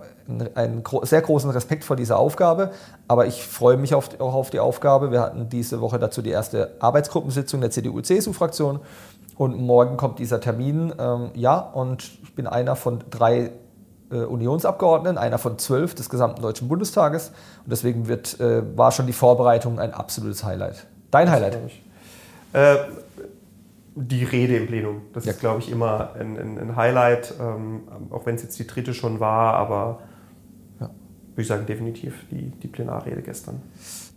[0.55, 2.71] einen sehr großen Respekt vor dieser Aufgabe,
[3.09, 5.11] aber ich freue mich auf, auch auf die Aufgabe.
[5.11, 8.79] Wir hatten diese Woche dazu die erste Arbeitsgruppensitzung der CDU-CSU-Fraktion
[9.37, 10.95] und morgen kommt dieser Termin.
[10.97, 13.51] Ähm, ja, und ich bin einer von drei
[14.13, 17.33] äh, Unionsabgeordneten, einer von zwölf des gesamten Deutschen Bundestages
[17.65, 20.87] und deswegen wird, äh, war schon die Vorbereitung ein absolutes Highlight.
[21.11, 21.59] Dein Highlight?
[22.53, 22.77] Äh,
[23.95, 25.03] die Rede im Plenum.
[25.13, 25.33] Das ja.
[25.33, 28.95] ist, glaube ich, immer ein, ein, ein Highlight, ähm, auch wenn es jetzt die dritte
[28.95, 30.01] schon war, aber
[31.33, 33.63] würde ich sagen, definitiv die, die Plenarrede gestern.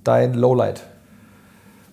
[0.04, 0.86] Dein Lowlight?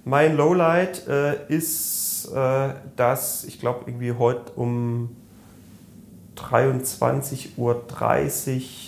[0.05, 5.17] Mein Lowlight äh, ist, äh, dass ich glaube, irgendwie heute um
[6.37, 7.85] 23.30 Uhr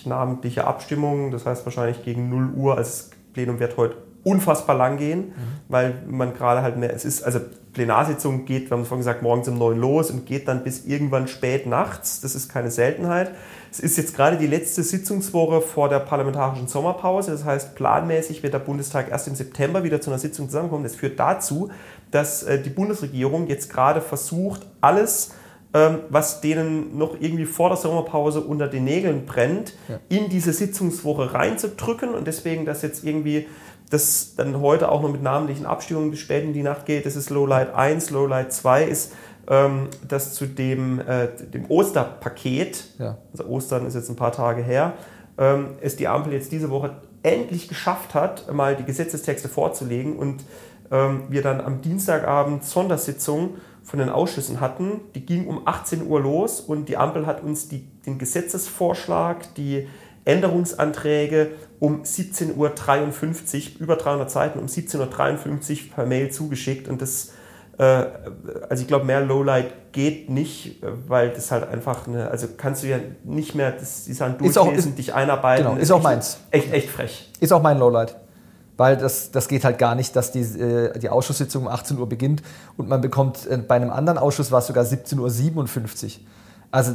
[0.07, 4.97] namentliche Abstimmung, das heißt wahrscheinlich gegen 0 Uhr, also das Plenum wird heute unfassbar lang
[4.97, 5.33] gehen, mhm.
[5.69, 7.41] weil man gerade halt mehr, es ist, also
[7.75, 11.29] Plenarsitzung geht, wir haben vorhin gesagt, morgens um 9 los und geht dann bis irgendwann
[11.29, 13.33] spät nachts, das ist keine Seltenheit.
[13.71, 17.33] Es ist jetzt gerade die letzte Sitzungswoche vor der parlamentarischen Sommerpause.
[17.33, 20.85] Das heißt, planmäßig wird der Bundestag erst im September wieder zu einer Sitzung zusammenkommen.
[20.85, 21.71] Das führt dazu,
[22.13, 25.33] dass äh, die Bundesregierung jetzt gerade versucht, alles,
[25.75, 29.99] ähm, was denen noch irgendwie vor der Sommerpause unter den Nägeln brennt, ja.
[30.09, 32.11] in diese Sitzungswoche reinzudrücken.
[32.11, 33.49] Und deswegen, dass jetzt irgendwie
[33.91, 37.07] das dann heute auch noch mit namentlichen Abstimmungen bis spät in die Nacht geht.
[37.07, 39.13] Das ist Lowlight 1, Lowlight 2 ist
[39.49, 43.19] ähm, dass zu dem, äh, dem Osterpaket, ja.
[43.33, 44.95] also Ostern ist jetzt ein paar Tage her,
[45.39, 50.45] ähm, es die Ampel jetzt diese Woche endlich geschafft hat, mal die Gesetzestexte vorzulegen und
[50.91, 55.01] ähm, wir dann am Dienstagabend Sondersitzung von den Ausschüssen hatten.
[55.15, 59.89] Die ging um 18 Uhr los und die Ampel hat uns die, den Gesetzesvorschlag, die
[60.25, 61.51] Änderungsanträge
[61.85, 67.33] um 17.53 Uhr, über 300 Seiten, um 17.53 Uhr per Mail zugeschickt und das
[67.79, 68.07] äh,
[68.69, 72.87] also ich glaube, mehr Lowlight geht nicht, weil das halt einfach eine, also kannst du
[72.87, 75.65] ja nicht mehr das, die Sachen durchlesen, ist auch, ist, dich einarbeiten.
[75.65, 76.39] Genau, ist, ist auch meins.
[76.51, 77.31] Echt, echt frech.
[77.41, 78.17] Ist auch mein Lowlight.
[78.77, 82.09] Weil das, das geht halt gar nicht, dass die, äh, die Ausschusssitzung um 18 Uhr
[82.09, 82.43] beginnt
[82.77, 86.11] und man bekommt, äh, bei einem anderen Ausschuss war es sogar 17.57 Uhr.
[86.71, 86.95] Also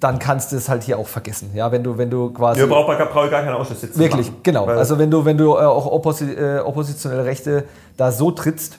[0.00, 1.52] dann kannst du es halt hier auch vergessen.
[1.54, 2.60] Ja, wenn du, wenn du quasi.
[2.60, 3.98] Ja, braucht brauch gar keine Ausschusssitzung.
[3.98, 4.66] Wirklich, machen, genau.
[4.66, 7.64] Also wenn du, wenn du auch opposi oppositionelle Rechte
[7.96, 8.78] da so trittst,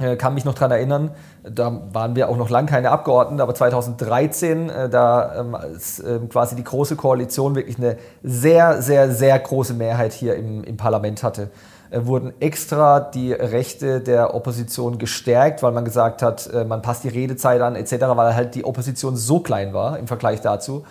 [0.00, 1.10] äh, kann mich noch daran erinnern,
[1.44, 6.18] da waren wir auch noch lange keine Abgeordneten, aber 2013, äh, da ähm, als, äh,
[6.28, 11.22] quasi die Große Koalition wirklich eine sehr, sehr, sehr große Mehrheit hier im, im Parlament
[11.22, 11.48] hatte, äh,
[11.92, 17.08] wurden extra die Rechte der Opposition gestärkt, weil man gesagt hat, äh, man passt die
[17.08, 20.84] Redezeit an etc., weil halt die Opposition so klein war im Vergleich dazu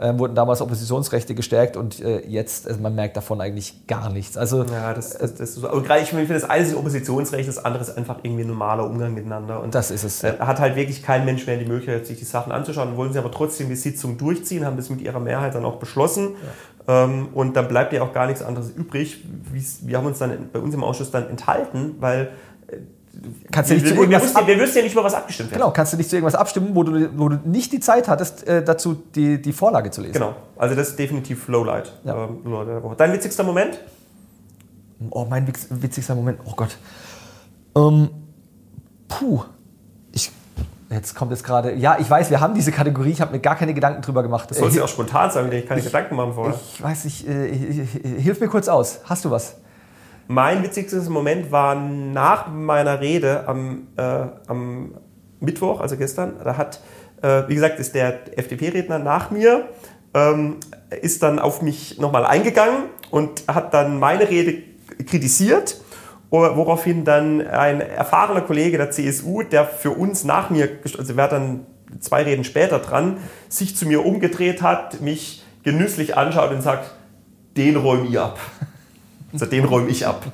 [0.00, 4.36] ähm, wurden damals Oppositionsrechte gestärkt und äh, jetzt, also man merkt davon eigentlich gar nichts.
[4.36, 5.70] Also, ja, das, das, das ist so.
[5.70, 8.86] Und gerade ich finde, das eine ist Oppositionsrecht, das andere ist einfach irgendwie ein normaler
[8.86, 9.62] Umgang miteinander.
[9.62, 10.24] Und das ist es.
[10.24, 12.96] Äh, hat halt wirklich kein Mensch mehr die Möglichkeit, sich die Sachen anzuschauen.
[12.96, 16.30] Wollen sie aber trotzdem die Sitzung durchziehen, haben das mit ihrer Mehrheit dann auch beschlossen.
[16.90, 19.24] Ähm, und dann bleibt ja auch gar nichts anderes übrig.
[19.82, 22.32] Wir haben uns dann bei uns im Ausschuss dann enthalten, weil
[22.66, 22.78] äh,
[23.52, 25.60] kannst du nicht wir, zu irgendwas wir, wir wüssten ja nicht über was abgestimmt werden.
[25.60, 28.44] Genau, kannst du nicht zu irgendwas abstimmen, wo du, wo du nicht die Zeit hattest,
[28.48, 30.14] äh, dazu die, die Vorlage zu lesen.
[30.14, 31.92] Genau, also das ist definitiv Lowlight.
[32.02, 32.24] Ja.
[32.24, 33.78] Ähm, Dein witzigster Moment?
[35.10, 36.76] Oh, mein witzigster Moment, oh Gott.
[37.76, 38.08] Ähm,
[39.06, 39.44] puh,
[40.10, 40.32] ich,
[40.90, 43.56] jetzt kommt es gerade, ja, ich weiß, wir haben diese Kategorie, ich habe mir gar
[43.56, 44.50] keine Gedanken drüber gemacht.
[44.50, 46.54] Das sollst du ja auch spontan sagen, wenn ich keine ich, Gedanken machen vorher.
[46.74, 47.54] Ich weiß nicht, äh,
[48.18, 49.00] hilf mir kurz aus.
[49.04, 49.56] Hast du was?
[50.26, 54.02] Mein witzigster Moment war nach meiner Rede am, äh,
[54.46, 54.94] am
[55.40, 56.34] Mittwoch, also gestern.
[56.42, 56.80] Da hat,
[57.22, 59.68] äh, wie gesagt, ist der FDP-Redner nach mir,
[60.14, 60.56] ähm,
[61.02, 64.62] ist dann auf mich nochmal eingegangen und hat dann meine Rede
[65.06, 65.80] kritisiert,
[66.30, 71.66] woraufhin dann ein erfahrener Kollege der CSU, der für uns nach mir, also wer dann
[71.98, 73.16] zwei Reden später dran,
[73.48, 76.90] sich zu mir umgedreht hat, mich genüsslich anschaut und sagt,
[77.56, 78.38] den räum ihr ab.
[79.32, 80.24] Also den räume ich ab.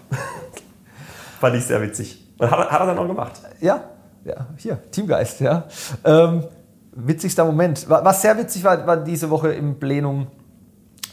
[1.40, 2.24] Fand ich sehr witzig.
[2.38, 3.32] Und hat, hat er dann auch gemacht.
[3.60, 3.84] Ja,
[4.24, 5.64] ja, hier, Teamgeist, ja.
[6.02, 6.44] Ähm,
[6.92, 7.84] witzigster Moment.
[7.90, 10.28] Was sehr witzig war, war diese Woche im Plenum,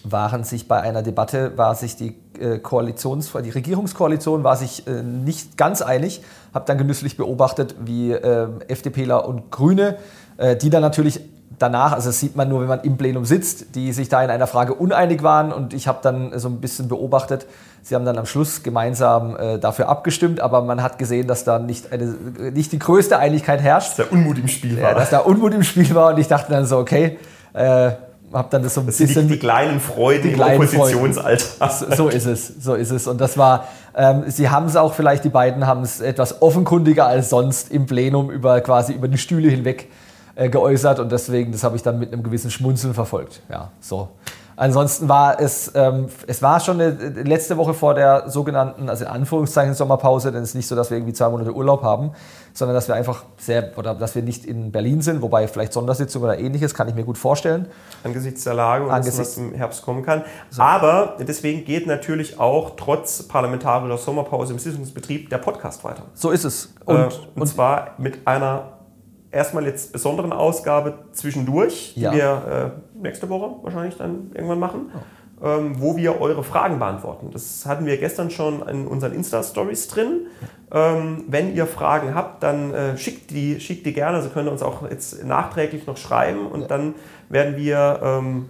[0.03, 5.01] waren sich bei einer Debatte, war sich die äh, Koalitions, die Regierungskoalition war sich äh,
[5.01, 6.21] nicht ganz einig.
[6.53, 9.97] Habe dann genüsslich beobachtet, wie äh, FDPler und Grüne,
[10.61, 11.21] die dann natürlich
[11.59, 14.29] danach, also das sieht man nur, wenn man im Plenum sitzt, die sich da in
[14.29, 17.45] einer Frage uneinig waren und ich habe dann so ein bisschen beobachtet,
[17.81, 21.59] sie haben dann am Schluss gemeinsam äh, dafür abgestimmt, aber man hat gesehen, dass da
[21.59, 22.05] nicht, eine,
[22.51, 23.99] nicht die größte Einigkeit herrscht.
[23.99, 24.91] Dass da Unmut im Spiel war.
[24.91, 27.19] Ja, dass da Unmut im Spiel war und ich dachte dann so, okay,
[27.53, 27.91] äh,
[28.33, 29.27] habe dann das so ein das bisschen...
[29.27, 31.71] Die, die kleinen Freuden im Oppositionsalltag.
[31.71, 33.07] So, so ist es, so ist es.
[33.07, 37.05] Und das war, ähm, sie haben es auch vielleicht, die beiden haben es etwas offenkundiger
[37.05, 39.89] als sonst im Plenum über quasi über die Stühle hinweg
[40.35, 43.41] äh, geäußert und deswegen, das habe ich dann mit einem gewissen Schmunzeln verfolgt.
[43.49, 44.09] Ja, so.
[44.55, 46.91] Ansonsten war es, ähm, es war schon eine,
[47.23, 50.89] letzte Woche vor der sogenannten, also in Anführungszeichen Sommerpause, denn es ist nicht so, dass
[50.89, 52.11] wir irgendwie zwei Monate Urlaub haben,
[52.53, 56.21] sondern dass wir einfach sehr, oder dass wir nicht in Berlin sind, wobei vielleicht Sondersitzung
[56.23, 57.67] oder ähnliches, kann ich mir gut vorstellen.
[58.03, 60.23] Angesichts der Lage und Angesichts was im Herbst kommen kann.
[60.49, 60.61] So.
[60.61, 66.03] Aber deswegen geht natürlich auch trotz parlamentarischer Sommerpause im Sitzungsbetrieb der Podcast weiter.
[66.13, 66.73] So ist es.
[66.85, 68.73] Und, äh, und, und zwar mit einer
[69.33, 72.11] erstmal jetzt besonderen Ausgabe zwischendurch, ja.
[72.11, 74.91] die wir äh, nächste Woche wahrscheinlich dann irgendwann machen,
[75.41, 75.47] oh.
[75.47, 77.29] ähm, wo wir eure Fragen beantworten.
[77.31, 80.27] Das hatten wir gestern schon in unseren Insta-Stories drin.
[80.71, 84.21] Ähm, wenn ihr Fragen habt, dann äh, schickt, die, schickt die gerne.
[84.23, 86.67] Sie können uns auch jetzt nachträglich noch schreiben und ja.
[86.67, 86.95] dann
[87.29, 88.49] werden wir ähm,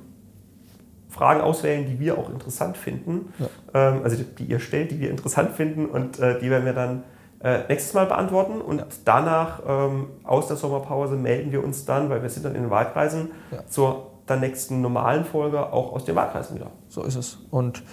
[1.09, 3.33] Fragen auswählen, die wir auch interessant finden.
[3.39, 3.47] Ja.
[3.73, 6.73] Ähm, also die, die, ihr stellt, die wir interessant finden und äh, die werden wir
[6.73, 7.03] dann
[7.43, 8.85] äh, nächstes Mal beantworten und ja.
[9.05, 12.71] danach ähm, aus der Sommerpause melden wir uns dann, weil wir sind dann in den
[12.71, 13.65] Wahlkreisen, ja.
[13.67, 16.67] zur dann nächsten normalen Folge auch aus den Wahlkreisen wieder.
[16.87, 17.37] So ist es.
[17.51, 17.83] Und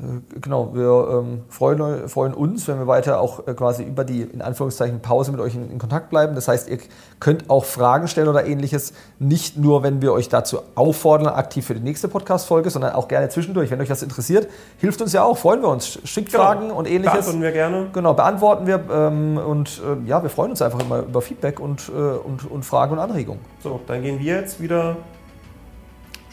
[0.00, 4.22] äh, genau, wir ähm, freuen, freuen, uns, wenn wir weiter auch äh, quasi über die
[4.22, 6.36] in Anführungszeichen Pause mit euch in, in, Kontakt bleiben.
[6.36, 6.78] Das heißt, ihr
[7.18, 11.74] könnt auch Fragen stellen oder ähnliches, nicht nur, wenn wir euch dazu auffordern, aktiv für
[11.74, 13.72] die nächste Podcast-Folge, sondern auch gerne zwischendurch.
[13.72, 14.48] Wenn euch das interessiert,
[14.78, 15.98] hilft uns ja auch, freuen wir uns.
[16.04, 16.44] Schickt genau.
[16.44, 17.12] Fragen und ähnliches.
[17.12, 17.86] Beantworten wir gerne.
[17.92, 21.88] Genau, beantworten wir ähm, und äh, ja, wir freuen uns einfach immer über Feedback und,
[21.88, 23.40] äh, und, und Fragen und Anregungen.
[23.60, 24.96] So, dann gehen wir jetzt wieder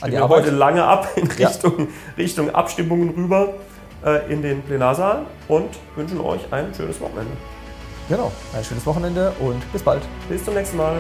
[0.05, 0.43] an die Arbeit.
[0.43, 1.85] heute lange ab in Richtung, ja.
[2.17, 3.53] Richtung Abstimmungen rüber
[4.05, 7.31] äh, in den Plenarsaal und wünschen euch ein schönes Wochenende.
[8.07, 10.03] Genau, ein schönes Wochenende und bis bald.
[10.29, 10.97] Bis zum nächsten Mal.